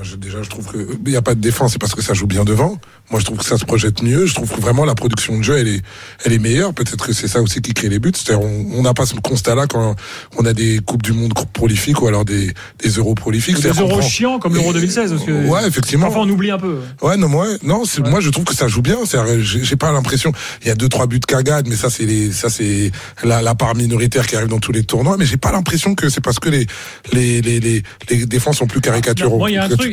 Moi, 0.01 0.09
je, 0.09 0.15
déjà, 0.15 0.41
je 0.41 0.49
trouve 0.49 0.65
que 0.65 0.97
il 1.05 1.11
n'y 1.11 1.15
a 1.15 1.21
pas 1.21 1.35
de 1.35 1.39
défense, 1.41 1.73
c'est 1.73 1.77
parce 1.79 1.93
que 1.93 2.01
ça 2.01 2.15
joue 2.15 2.25
bien 2.25 2.43
devant. 2.43 2.79
Moi, 3.11 3.19
je 3.19 3.25
trouve 3.25 3.37
que 3.37 3.45
ça 3.45 3.59
se 3.59 3.65
projette 3.65 4.01
mieux. 4.01 4.25
Je 4.25 4.33
trouve 4.33 4.49
que 4.49 4.59
vraiment 4.59 4.83
la 4.83 4.95
production 4.95 5.37
de 5.37 5.43
jeu, 5.43 5.57
elle 5.59 5.67
est, 5.67 5.81
elle 6.25 6.33
est 6.33 6.39
meilleure. 6.39 6.73
Peut-être 6.73 7.05
que 7.05 7.13
c'est 7.13 7.27
ça 7.27 7.39
aussi 7.39 7.61
qui 7.61 7.75
crée 7.75 7.87
les 7.87 7.99
buts. 7.99 8.11
C'est-à-dire, 8.15 8.43
on 8.43 8.81
n'a 8.81 8.95
pas 8.95 9.05
ce 9.05 9.13
constat-là 9.13 9.67
quand 9.67 9.95
on 10.39 10.45
a 10.47 10.53
des 10.53 10.79
coupes 10.83 11.03
du 11.03 11.13
monde 11.13 11.33
prolifiques 11.53 12.01
ou 12.01 12.07
alors 12.07 12.25
des, 12.25 12.51
des 12.81 12.89
euros 12.89 13.13
prolifiques. 13.13 13.59
Des 13.61 13.67
euros 13.69 13.89
prend- 13.89 14.01
chiants 14.01 14.39
comme 14.39 14.55
l'Euro 14.55 14.73
2016. 14.73 15.11
Parce 15.11 15.23
que 15.23 15.45
Ouais, 15.47 15.67
effectivement. 15.67 16.07
Parfois, 16.07 16.23
on 16.23 16.29
oublie 16.29 16.49
un 16.49 16.57
peu. 16.57 16.79
Ouais, 17.03 17.15
non, 17.17 17.29
moi, 17.29 17.45
non, 17.61 17.83
moi, 18.09 18.21
je 18.21 18.29
trouve 18.31 18.45
que 18.45 18.55
ça 18.55 18.67
joue 18.67 18.81
bien. 18.81 18.97
J'ai 19.41 19.75
pas 19.75 19.91
l'impression. 19.91 20.31
Il 20.63 20.67
y 20.67 20.71
a 20.71 20.75
deux, 20.75 20.89
trois 20.89 21.05
buts 21.05 21.19
cagades, 21.19 21.67
mais 21.69 21.75
ça, 21.75 21.91
c'est 21.91 22.05
les, 22.05 22.31
ça, 22.31 22.49
c'est 22.49 22.91
la, 23.23 23.43
la 23.43 23.53
part 23.53 23.75
minoritaire 23.75 24.25
qui 24.25 24.35
arrive 24.35 24.47
dans 24.49 24.59
tous 24.59 24.71
les 24.71 24.83
tournois. 24.83 25.17
Mais 25.19 25.25
j'ai 25.27 25.37
pas 25.37 25.51
l'impression 25.51 25.93
que 25.93 26.09
c'est 26.09 26.21
parce 26.21 26.39
que 26.39 26.49
les, 26.49 26.65
les, 27.13 27.41
les, 27.41 27.59
les, 27.59 27.83
les 28.09 28.25
défenses 28.25 28.57
sont 28.57 28.67
plus 28.67 28.81
caricaturaux, 28.81 29.31
Non, 29.33 29.37
moi, 29.37 29.51
il 29.51 29.53
y 29.53 29.57
a 29.57 29.65
un 29.65 29.69
truc- 29.69 29.90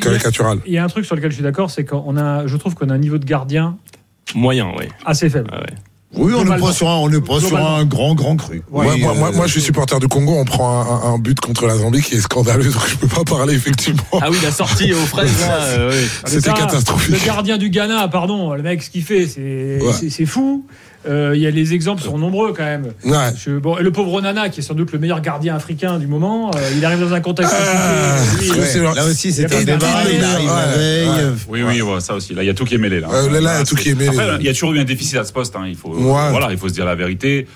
Il 0.67 0.73
y 0.73 0.78
a 0.78 0.85
un 0.85 0.88
truc 0.88 1.05
sur 1.05 1.14
lequel 1.17 1.31
je 1.31 1.35
suis 1.37 1.43
d'accord, 1.45 1.71
c'est 1.71 1.85
qu'on 1.85 2.17
a, 2.17 2.47
je 2.47 2.57
trouve 2.57 2.75
qu'on 2.75 2.88
a 2.90 2.95
un 2.95 2.99
niveau 2.99 3.19
de 3.19 3.25
gardien 3.25 3.76
Moyen, 4.35 4.73
oui. 4.78 4.87
assez 5.07 5.31
faible. 5.31 5.50
Ah 5.52 5.59
ouais. 5.61 5.67
Oui, 6.14 6.33
on 6.33 6.38
n'est 6.38 6.43
Globalement. 6.45 6.67
pas 6.69 6.73
sur 6.73 6.88
un, 6.88 6.97
on 6.97 7.21
pas 7.21 7.38
sur 7.38 7.57
un 7.59 7.85
grand, 7.85 8.14
grand 8.14 8.35
cru. 8.37 8.62
Moi, 8.71 8.87
Oui, 8.88 9.00
moi, 9.02 9.12
moi, 9.14 9.28
euh, 9.28 9.33
moi, 9.33 9.47
je 9.47 9.52
suis 9.52 9.61
supporter 9.61 10.00
du 10.00 10.09
Congo. 10.09 10.37
On 10.38 10.45
prend 10.47 11.05
un, 11.05 11.19
but 11.19 11.38
contre 11.38 11.67
la 11.67 11.76
Zambie 11.76 12.00
qui 12.00 12.14
est 12.14 12.21
scandaleux, 12.21 12.64
donc 12.73 12.83
je 12.88 12.97
peux 12.97 13.09
pas 13.09 13.25
parler 13.25 13.55
effectivement. 13.55 14.02
Ah 14.23 14.31
oui, 14.31 14.38
la 14.43 14.50
sortie 14.50 14.93
aux 14.95 14.97
fraises, 14.97 15.38
là, 15.40 15.59
euh, 15.64 15.90
oui. 15.93 16.09
C'était 16.25 16.52
catastrophique. 16.55 17.11
Le 17.21 17.26
gardien 17.26 17.59
du 17.59 17.69
Ghana, 17.69 18.09
pardon, 18.09 18.55
le 18.55 18.62
mec, 18.62 18.83
ce 18.83 18.88
qu'il 18.90 19.02
fait, 19.02 19.26
c'est 19.26 19.78
Ouais. 19.83 19.93
c'est- 19.93 20.09
c'est 20.09 20.25
fou. 20.26 20.64
Euh, 21.09 21.33
Il 21.35 21.41
y 21.41 21.47
a 21.47 21.50
les 21.50 21.73
exemples 21.73 22.03
sont 22.03 22.19
nombreux 22.19 22.53
quand 22.53 22.65
même. 22.65 22.87
Ouais. 23.05 23.33
Je- 23.37 23.53
bon, 23.59 23.79
et 23.79 23.83
le 23.83 23.91
pauvre 23.93 24.21
Nana, 24.21 24.49
qui 24.49 24.61
est 24.61 24.62
sans 24.62 24.75
doute 24.75 24.93
le 24.93 24.99
meilleur 24.99 25.21
gardien 25.21 25.55
africain 25.57 25.99
du 25.99 26.07
moment, 26.07 26.50
euh, 26.55 26.59
il 26.77 26.85
arrive 26.85 27.00
dans 27.00 27.15
un 27.15 27.21
contexte 27.21 27.55
Ah, 27.57 28.17
compliqué. 28.33 28.53
Oui, 28.59 28.67
c'est- 28.67 28.83
Là 28.83 29.05
aussi, 29.07 29.33
c'est 29.33 29.53
a 29.53 29.57
un 29.59 29.65
débat. 29.65 29.87
Il 30.11 30.25
arrive 30.25 30.49
ouais, 30.50 31.25
Oui, 31.49 31.62
oui, 31.62 31.83
ouais, 31.83 32.00
ça 32.00 32.15
aussi. 32.15 32.35
Là, 32.35 32.43
il 32.43 32.47
y 32.47 32.50
a 32.50 32.55
tout 32.55 32.65
qui 32.65 32.75
est 32.75 32.79
mêlé. 32.79 33.00
Là. 33.00 33.09
Euh, 33.12 33.31
là, 33.31 33.41
là, 33.41 33.55
il 33.55 33.59
y 33.59 33.62
a 33.62 33.65
tout 33.65 33.77
c'est- 33.77 33.83
qui 33.83 33.88
est 33.91 33.95
mêlé. 33.95 34.11
Après, 34.11 34.37
il 34.41 34.47
y 34.47 34.49
a 34.49 34.53
toujours 34.53 34.75
eu 34.75 34.81
un 34.81 34.85
déficit 34.85 35.17
à 35.17 35.25
ce 35.25 35.33
poste. 35.33 35.57
Hein. 35.57 35.65
Il 35.67 35.77
faut, 35.77 35.91
Ouais. 35.95 36.31
voilà, 36.31 36.49
il 36.50 36.59
faut 36.59 36.69
se 36.69 36.75
dire 36.75 36.85
la 36.85 36.95
vérité. 36.95 37.47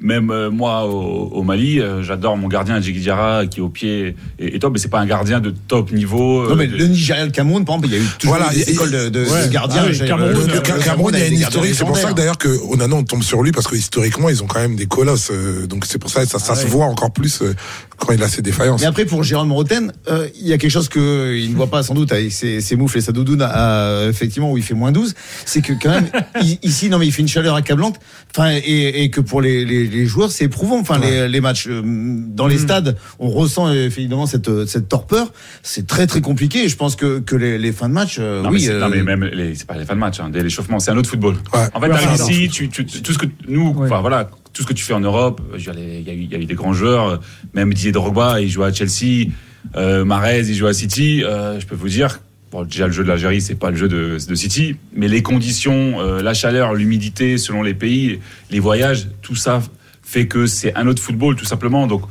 Même 0.00 0.30
euh, 0.30 0.50
moi, 0.50 0.86
au, 0.86 1.28
au 1.32 1.42
Mali, 1.44 1.80
euh, 1.80 2.02
j'adore 2.02 2.36
mon 2.36 2.48
gardien 2.48 2.80
Djigui 2.80 2.98
Diarra 3.00 3.46
qui 3.46 3.60
est 3.60 3.62
au 3.62 3.68
pied 3.68 4.16
et, 4.40 4.56
et 4.56 4.58
top, 4.58 4.72
mais 4.72 4.80
c'est 4.80 4.88
pas 4.88 4.98
un 4.98 5.06
gardien 5.06 5.38
de 5.38 5.50
top 5.68 5.92
niveau. 5.92 6.42
euh, 6.42 6.48
Non, 6.50 6.56
mais 6.56 6.66
de- 6.66 6.76
le 6.76 6.86
Nigeria, 6.88 7.24
le 7.24 7.30
Cameroun, 7.30 7.64
par 7.64 7.76
exemple, 7.76 7.94
il 7.94 7.98
y 7.98 8.02
a 8.02 8.04
eu 8.04 8.08
toujours 8.18 8.34
Voilà, 8.36 8.50
des 8.52 8.60
il 8.62 8.66
y 8.66 8.70
a- 8.70 8.72
écoles 8.72 8.90
de, 8.90 9.08
de, 9.10 9.24
Ouais. 9.24 9.46
de 9.46 9.52
gardiens. 9.52 9.82
Ah 9.84 9.88
oui, 9.88 9.94
J'ai- 9.94 10.06
Cameroun, 10.06 10.32
Le, 10.32 10.46
le 10.52 10.62
Ca- 10.64 10.78
Cameroun, 10.78 11.12
il 11.14 11.20
y 11.20 11.22
a 11.22 11.26
une 11.28 11.34
historique. 11.38 11.74
C'est 11.76 11.84
pour 11.84 11.96
ça 11.96 12.02
que 12.02 12.06
gardiens 12.08 12.14
d'ailleurs 12.16 12.38
que 12.38 12.48
Onana, 12.72 12.96
on 12.96 13.04
tombe 13.04 13.22
sur 13.22 13.40
lui 13.42 13.52
parce 13.52 13.68
que 13.68 13.76
historiquement, 13.76 14.28
ils 14.28 14.42
ont 14.42 14.46
quand 14.48 14.58
même 14.60 14.74
des 14.74 14.86
colosses. 14.86 15.30
euh, 15.30 15.66
donc 15.68 15.84
c'est 15.86 15.98
pour 15.98 16.10
ça 16.10 16.24
que 16.24 16.28
ça, 16.28 16.40
ça 16.40 16.54
Ah 16.54 16.60
se 16.60 16.66
voit 16.66 16.86
encore 16.86 17.12
plus 17.12 17.40
euh, 17.42 17.54
quand 17.96 18.12
il 18.12 18.22
a 18.22 18.28
ses 18.28 18.42
défaillances. 18.42 18.80
Mais 18.80 18.88
après, 18.88 19.04
pour 19.04 19.22
Jérôme 19.22 19.52
Roten, 19.52 19.92
euh, 20.08 20.26
il 20.40 20.48
y 20.48 20.52
a 20.52 20.58
quelque 20.58 20.72
chose 20.72 20.88
que 20.88 21.36
il 21.36 21.50
ne 21.52 21.56
voit 21.56 21.68
pas 21.68 21.84
sans 21.84 21.94
doute 21.94 22.10
avec 22.10 22.32
ses, 22.32 22.60
ses 22.60 22.74
moufles 22.74 22.98
et 22.98 23.00
sa 23.00 23.12
doudoune, 23.12 23.42
à, 23.42 24.06
effectivement, 24.10 24.50
où 24.50 24.58
il 24.58 24.64
fait 24.64 24.74
moins 24.74 24.90
12. 24.90 25.14
C'est 25.46 25.60
que 25.62 25.72
quand 25.80 25.90
même, 25.90 26.08
ici, 26.64 26.88
non, 26.90 26.98
mais 26.98 27.06
il 27.06 27.12
fait 27.12 27.22
une 27.22 27.28
chaleur 27.28 27.54
accablante. 27.54 28.00
Enfin, 28.36 28.50
et, 28.50 29.04
et 29.04 29.10
que 29.10 29.20
pour 29.20 29.40
les, 29.40 29.64
les, 29.64 29.84
les 29.94 30.06
joueurs, 30.06 30.30
c'est 30.30 30.44
éprouvant. 30.44 30.78
Enfin, 30.78 30.98
les, 30.98 31.28
les 31.28 31.40
matchs 31.40 31.66
euh, 31.68 31.82
dans 31.84 32.46
les 32.46 32.58
stades, 32.58 32.96
on 33.18 33.28
ressent 33.30 33.68
euh, 33.68 33.86
évidemment 33.86 34.26
cette, 34.26 34.66
cette 34.66 34.88
torpeur. 34.88 35.32
C'est 35.62 35.86
très, 35.86 36.06
très 36.06 36.20
compliqué. 36.20 36.64
Et 36.64 36.68
je 36.68 36.76
pense 36.76 36.96
que, 36.96 37.20
que 37.20 37.36
les, 37.36 37.56
les 37.58 37.72
fins 37.72 37.88
de 37.88 37.94
match, 37.94 38.16
euh, 38.18 38.42
Non, 38.42 38.50
mais, 38.50 38.56
oui. 38.56 38.62
c'est- 38.62 38.78
non, 38.78 38.86
euh, 38.86 38.90
mais 38.90 39.02
même 39.02 39.24
les, 39.24 39.54
c'est 39.54 39.66
pas 39.66 39.76
les 39.78 39.84
fins 39.84 39.94
de 39.94 40.00
match, 40.00 40.20
hein, 40.20 40.28
dès 40.30 40.42
l'échauffement, 40.42 40.78
c'est 40.80 40.90
un 40.90 40.96
autre 40.96 41.08
football. 41.08 41.34
Ouais. 41.52 41.60
En 41.72 41.80
fait, 41.80 41.86
Ouais, 41.88 41.92
t'arrives 42.00 42.20
ici, 42.30 42.48
tu, 42.48 42.68
tu, 42.68 42.84
tout 42.84 43.12
ce 43.12 43.18
que 43.18 43.26
nous, 43.48 43.68
Ouais. 43.70 43.86
enfin 43.86 44.00
voilà, 44.00 44.28
tout 44.52 44.62
ce 44.62 44.66
que 44.68 44.72
tu 44.74 44.84
fais 44.84 44.94
en 44.94 45.00
Europe, 45.00 45.40
il 45.56 45.64
y, 45.64 45.68
a 45.70 45.72
eu- 45.72 46.22
il 46.22 46.32
y 46.32 46.34
a 46.34 46.38
eu 46.38 46.44
des 46.46 46.54
grands 46.54 46.72
joueurs, 46.74 47.08
euh, 47.08 47.16
même 47.54 47.72
Didier 47.72 47.92
Drogba, 47.92 48.40
il 48.40 48.48
joue 48.50 48.62
à 48.64 48.72
Chelsea, 48.72 49.28
euh, 49.76 50.04
Mahrez, 50.04 50.40
il 50.48 50.54
joue 50.54 50.66
à 50.66 50.72
City. 50.74 51.22
euh, 51.24 51.58
je 51.58 51.66
peux 51.66 51.74
vous 51.74 51.88
dire, 51.88 52.20
bon, 52.52 52.62
déjà 52.64 52.86
le 52.86 52.92
jeu 52.92 53.02
de 53.02 53.08
l'Algérie, 53.08 53.40
c'est 53.40 53.54
pas 53.56 53.70
le 53.70 53.76
jeu 53.76 53.88
de, 53.88 54.16
de 54.28 54.34
City, 54.34 54.76
mais 54.94 55.08
les 55.08 55.22
conditions, 55.22 56.00
euh, 56.00 56.22
la 56.22 56.34
chaleur, 56.34 56.74
l'humidité, 56.74 57.36
selon 57.38 57.62
les 57.62 57.74
pays, 57.74 58.20
les 58.50 58.60
voyages, 58.60 59.08
tout 59.22 59.34
ça 59.36 59.60
fait 60.04 60.26
que 60.26 60.46
c'est 60.46 60.74
un 60.76 60.86
autre 60.86 61.02
football, 61.02 61.36
tout 61.36 61.44
simplement. 61.44 61.86
Donc 61.86 62.02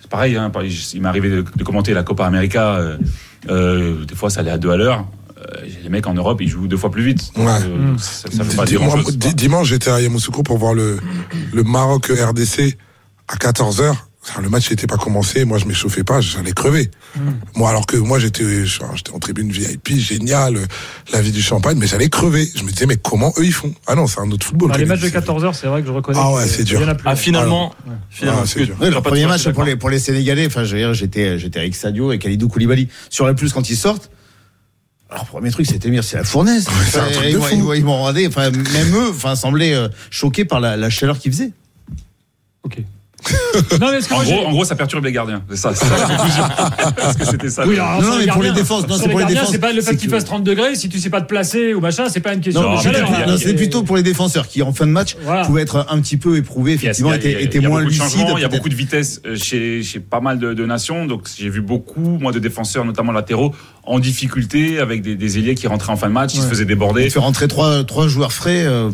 c'est 0.00 0.10
pareil, 0.10 0.36
hein, 0.36 0.50
il 0.94 1.00
m'est 1.02 1.08
arrivé 1.08 1.30
de, 1.30 1.44
de 1.54 1.64
commenter 1.64 1.94
la 1.94 2.02
Copa 2.02 2.26
América. 2.26 2.74
euh, 2.76 2.96
euh, 3.48 4.04
des 4.04 4.14
fois, 4.14 4.30
ça 4.30 4.40
allait 4.40 4.50
à 4.50 4.58
deux 4.58 4.70
à 4.70 4.76
l'heure. 4.76 5.06
Euh, 5.38 5.66
les 5.82 5.88
mecs 5.88 6.06
en 6.06 6.14
Europe, 6.14 6.40
ils 6.40 6.48
jouent 6.48 6.66
deux 6.66 6.76
fois 6.78 6.90
plus 6.90 7.02
vite. 7.04 7.30
Ouais. 7.36 7.44
euh, 7.46 7.92
Mm. 7.92 7.98
ça, 7.98 8.30
ça 8.30 8.42
veut 8.42 8.56
pas 8.56 8.64
dire 8.64 8.80
Moi, 8.80 8.94
grand 8.94 9.02
chose. 9.04 9.18
di- 9.18 9.34
dimanche, 9.34 9.68
j'étais 9.68 9.90
à 9.90 10.00
Yamoussoukro 10.00 10.42
pour 10.42 10.58
voir 10.58 10.74
le, 10.74 10.98
le 11.52 11.62
Maroc 11.62 12.06
RDC 12.08 12.76
à 13.28 13.36
14h. 13.36 13.94
Le 14.42 14.48
match 14.48 14.70
n'était 14.70 14.86
pas 14.86 14.96
commencé, 14.96 15.44
moi 15.44 15.58
je 15.58 15.66
m'échauffais 15.66 16.02
pas, 16.04 16.20
j'allais 16.20 16.52
crever. 16.52 16.90
Mm. 17.16 17.20
Moi 17.54 17.70
alors 17.70 17.86
que 17.86 17.96
moi 17.96 18.18
j'étais 18.18 18.66
j'étais 18.66 19.12
en 19.12 19.18
tribune 19.18 19.50
VIP, 19.50 19.96
génial, 19.98 20.58
la 21.12 21.22
vie 21.22 21.30
du 21.32 21.40
champagne, 21.40 21.78
mais 21.78 21.86
j'allais 21.86 22.08
crever. 22.08 22.48
Je 22.54 22.64
me 22.64 22.70
disais 22.70 22.86
mais 22.86 22.96
comment 22.96 23.32
eux 23.38 23.44
ils 23.44 23.52
font? 23.52 23.72
Ah 23.86 23.94
non, 23.94 24.06
c'est 24.06 24.20
un 24.20 24.30
autre 24.30 24.44
football. 24.46 24.72
Les 24.76 24.84
matchs 24.84 25.00
de 25.00 25.08
c'est- 25.08 25.12
14h, 25.18 25.54
c'est 25.54 25.68
vrai 25.68 25.80
que 25.80 25.86
je 25.86 25.92
reconnais. 25.92 26.18
Ah 26.20 26.32
ouais, 26.32 26.46
c'est 26.46 26.64
dur. 26.64 26.80
Ah, 27.04 27.14
finalement, 27.16 27.72
Ouais. 27.86 27.92
finalement, 28.10 28.42
Ah, 28.44 28.52
que 28.52 28.64
dur. 28.64 28.76
Oui, 28.80 28.90
le 28.90 29.00
premier 29.00 29.26
match 29.26 29.48
pour 29.50 29.62
les, 29.64 29.76
pour 29.76 29.90
les 29.90 29.98
Sénégalais, 30.00 30.46
enfin, 30.46 30.64
je 30.64 30.72
veux 30.74 30.80
dire, 30.82 30.92
j'étais, 30.94 31.38
j'étais 31.38 31.60
avec 31.60 31.74
Sadio 31.76 32.12
et 32.12 32.18
Khalidou 32.18 32.48
Koulibaly. 32.48 32.88
Sur 33.10 33.26
la 33.26 33.34
plus, 33.34 33.52
quand 33.52 33.70
ils 33.70 33.76
sortent, 33.76 34.10
alors, 35.08 35.24
premier 35.26 35.52
truc, 35.52 35.66
c'était 35.66 35.88
dire, 35.88 36.02
c'est 36.02 36.16
la 36.16 36.24
fournaise. 36.24 36.66
un 36.68 37.10
truc 37.12 37.32
de 37.32 37.38
fou. 37.38 37.72
ils 37.74 37.84
m'ont 37.84 38.00
regardé, 38.02 38.26
enfin, 38.26 38.50
même 38.50 38.94
eux, 38.96 39.10
enfin, 39.10 39.36
semblaient 39.36 39.72
euh, 39.74 39.88
choqués 40.10 40.44
par 40.44 40.58
la, 40.58 40.76
la 40.76 40.90
chaleur 40.90 41.20
qu'ils 41.20 41.30
faisaient. 41.30 41.52
Ok. 42.64 42.78
non, 43.80 43.88
mais 43.90 43.98
En 44.14 44.22
gros, 44.22 44.46
en 44.46 44.50
gros, 44.52 44.64
ça 44.64 44.76
perturbe 44.76 45.04
les 45.04 45.10
gardiens. 45.12 45.42
C'est 45.50 45.56
ça. 45.56 45.74
c'est 45.74 45.86
ça 45.86 45.96
la 45.96 46.16
conclusion. 46.16 46.42
Parce 46.96 47.16
que 47.16 47.24
c'était 47.24 47.48
ça. 47.50 47.66
Oui, 47.66 47.74
alors, 47.78 48.00
Non, 48.02 48.18
mais 48.18 48.26
pour 48.26 48.42
les 48.42 48.52
défenses, 48.52 48.84
c'est 49.00 49.08
pour 49.08 49.18
les 49.18 49.24
défenses, 49.26 49.50
C'est 49.50 49.58
pas 49.58 49.72
le 49.72 49.80
fait 49.82 49.96
qu'il 49.96 50.08
que- 50.10 50.14
fasse 50.14 50.24
30 50.24 50.44
degrés. 50.44 50.76
Si 50.76 50.88
tu 50.88 50.98
sais 50.98 51.10
pas 51.10 51.20
te 51.22 51.26
placer 51.26 51.74
ou 51.74 51.80
machin, 51.80 52.04
c'est 52.08 52.20
pas 52.20 52.34
une 52.34 52.40
question 52.40 52.62
Non, 52.62 52.76
de 52.76 52.82
chaleur. 52.82 53.10
hein. 53.10 53.24
non, 53.26 53.36
c'est 53.38 53.54
plutôt 53.54 53.82
pour 53.82 53.96
les 53.96 54.02
défenseurs 54.02 54.46
qui, 54.46 54.62
en 54.62 54.72
fin 54.72 54.86
de 54.86 54.92
match, 54.92 55.16
Voilà. 55.22 55.44
pouvaient 55.44 55.62
être 55.62 55.86
un 55.88 55.98
petit 56.00 56.16
peu 56.18 56.36
éprouvés, 56.36 56.74
effectivement, 56.74 57.12
étaient, 57.14 57.60
moins 57.60 57.82
lucides. 57.82 58.26
il 58.36 58.42
y 58.42 58.44
a 58.44 58.48
beaucoup 58.48 58.68
de 58.68 58.74
vitesse 58.74 59.20
euh, 59.26 59.36
chez, 59.36 59.82
chez 59.82 59.98
pas 60.00 60.20
mal 60.20 60.38
de, 60.38 60.52
de 60.54 60.66
nations. 60.66 61.06
Donc 61.06 61.22
j'ai 61.36 61.48
vu 61.48 61.62
beaucoup, 61.62 62.18
moi, 62.20 62.32
de 62.32 62.38
défenseurs, 62.38 62.84
notamment 62.84 63.12
latéraux, 63.12 63.54
en 63.84 63.98
difficulté 63.98 64.78
avec 64.78 65.00
des, 65.02 65.14
des 65.16 65.38
ailiers 65.38 65.54
qui 65.54 65.66
rentraient 65.66 65.92
en 65.92 65.96
fin 65.96 66.08
de 66.08 66.12
match, 66.12 66.32
ils 66.34 66.42
se 66.42 66.46
faisaient 66.46 66.64
déborder. 66.64 67.04
de 67.04 67.10
faire 67.10 67.22
rentrer 67.22 67.48
trois, 67.48 67.82
trois 67.84 68.08
joueurs 68.08 68.32
frais, 68.32 68.64
euh, 68.66 68.90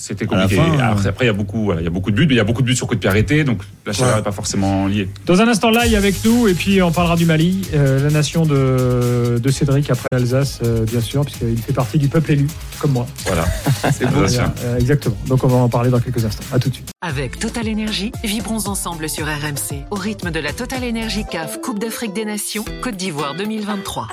C'était 0.00 0.26
compliqué. 0.26 0.56
fin, 0.56 0.78
Alors, 0.78 1.06
après, 1.06 1.24
il 1.24 1.28
y 1.28 1.30
a 1.30 1.34
beaucoup, 1.34 1.64
voilà, 1.64 1.80
il 1.80 1.84
y 1.84 1.86
a 1.86 1.90
beaucoup 1.90 2.10
de 2.10 2.16
buts, 2.16 2.26
mais 2.26 2.34
il 2.34 2.38
y 2.38 2.40
a 2.40 2.44
beaucoup 2.44 2.62
de 2.62 2.66
buts 2.66 2.76
sur 2.76 2.86
coup 2.86 2.94
de 2.94 3.00
pied 3.00 3.10
arrêté, 3.10 3.44
donc 3.44 3.62
la 3.86 3.92
chaleur 3.92 4.12
Ouais. 4.12 4.18
n'est 4.20 4.24
pas 4.24 4.32
forcément 4.32 4.86
liée. 4.86 5.08
Dans 5.26 5.40
un 5.40 5.48
instant, 5.48 5.70
live 5.70 5.94
avec 5.94 6.24
nous, 6.24 6.48
et 6.48 6.54
puis 6.54 6.80
on 6.82 6.90
parlera 6.92 7.16
du 7.16 7.26
Mali, 7.26 7.62
euh, 7.74 8.02
la 8.04 8.10
nation 8.10 8.46
de, 8.46 9.38
de 9.38 9.50
Cédric 9.50 9.90
après 9.90 10.06
l'Alsace, 10.12 10.60
euh, 10.64 10.84
bien 10.84 11.00
sûr, 11.00 11.24
puisqu'il 11.24 11.58
fait 11.58 11.72
partie 11.72 11.98
du 11.98 12.08
peuple 12.08 12.32
élu, 12.32 12.46
comme 12.78 12.92
moi. 12.92 13.06
Voilà. 13.26 13.44
c'est 13.92 14.06
beau. 14.06 14.20
Euh, 14.20 14.78
exactement. 14.78 15.16
Donc 15.26 15.44
on 15.44 15.48
va 15.48 15.56
en 15.56 15.68
parler 15.68 15.90
dans 15.90 16.00
quelques 16.00 16.24
instants. 16.24 16.44
À 16.52 16.58
tout 16.58 16.68
de 16.70 16.74
suite. 16.74 16.88
Avec 17.02 17.38
Total 17.38 17.66
Énergie, 17.68 18.12
vibrons 18.24 18.66
ensemble 18.66 19.08
sur 19.08 19.26
RMC 19.26 19.84
au 19.90 19.96
rythme 19.96 20.30
de 20.30 20.40
la 20.40 20.52
Total 20.52 20.82
Énergie 20.84 21.24
CAF 21.30 21.60
Coupe 21.60 21.78
d'Afrique 21.78 22.12
des 22.12 22.24
Nations 22.24 22.64
Côte 22.82 22.96
d'Ivoire 22.96 23.34
2023. 23.36 24.08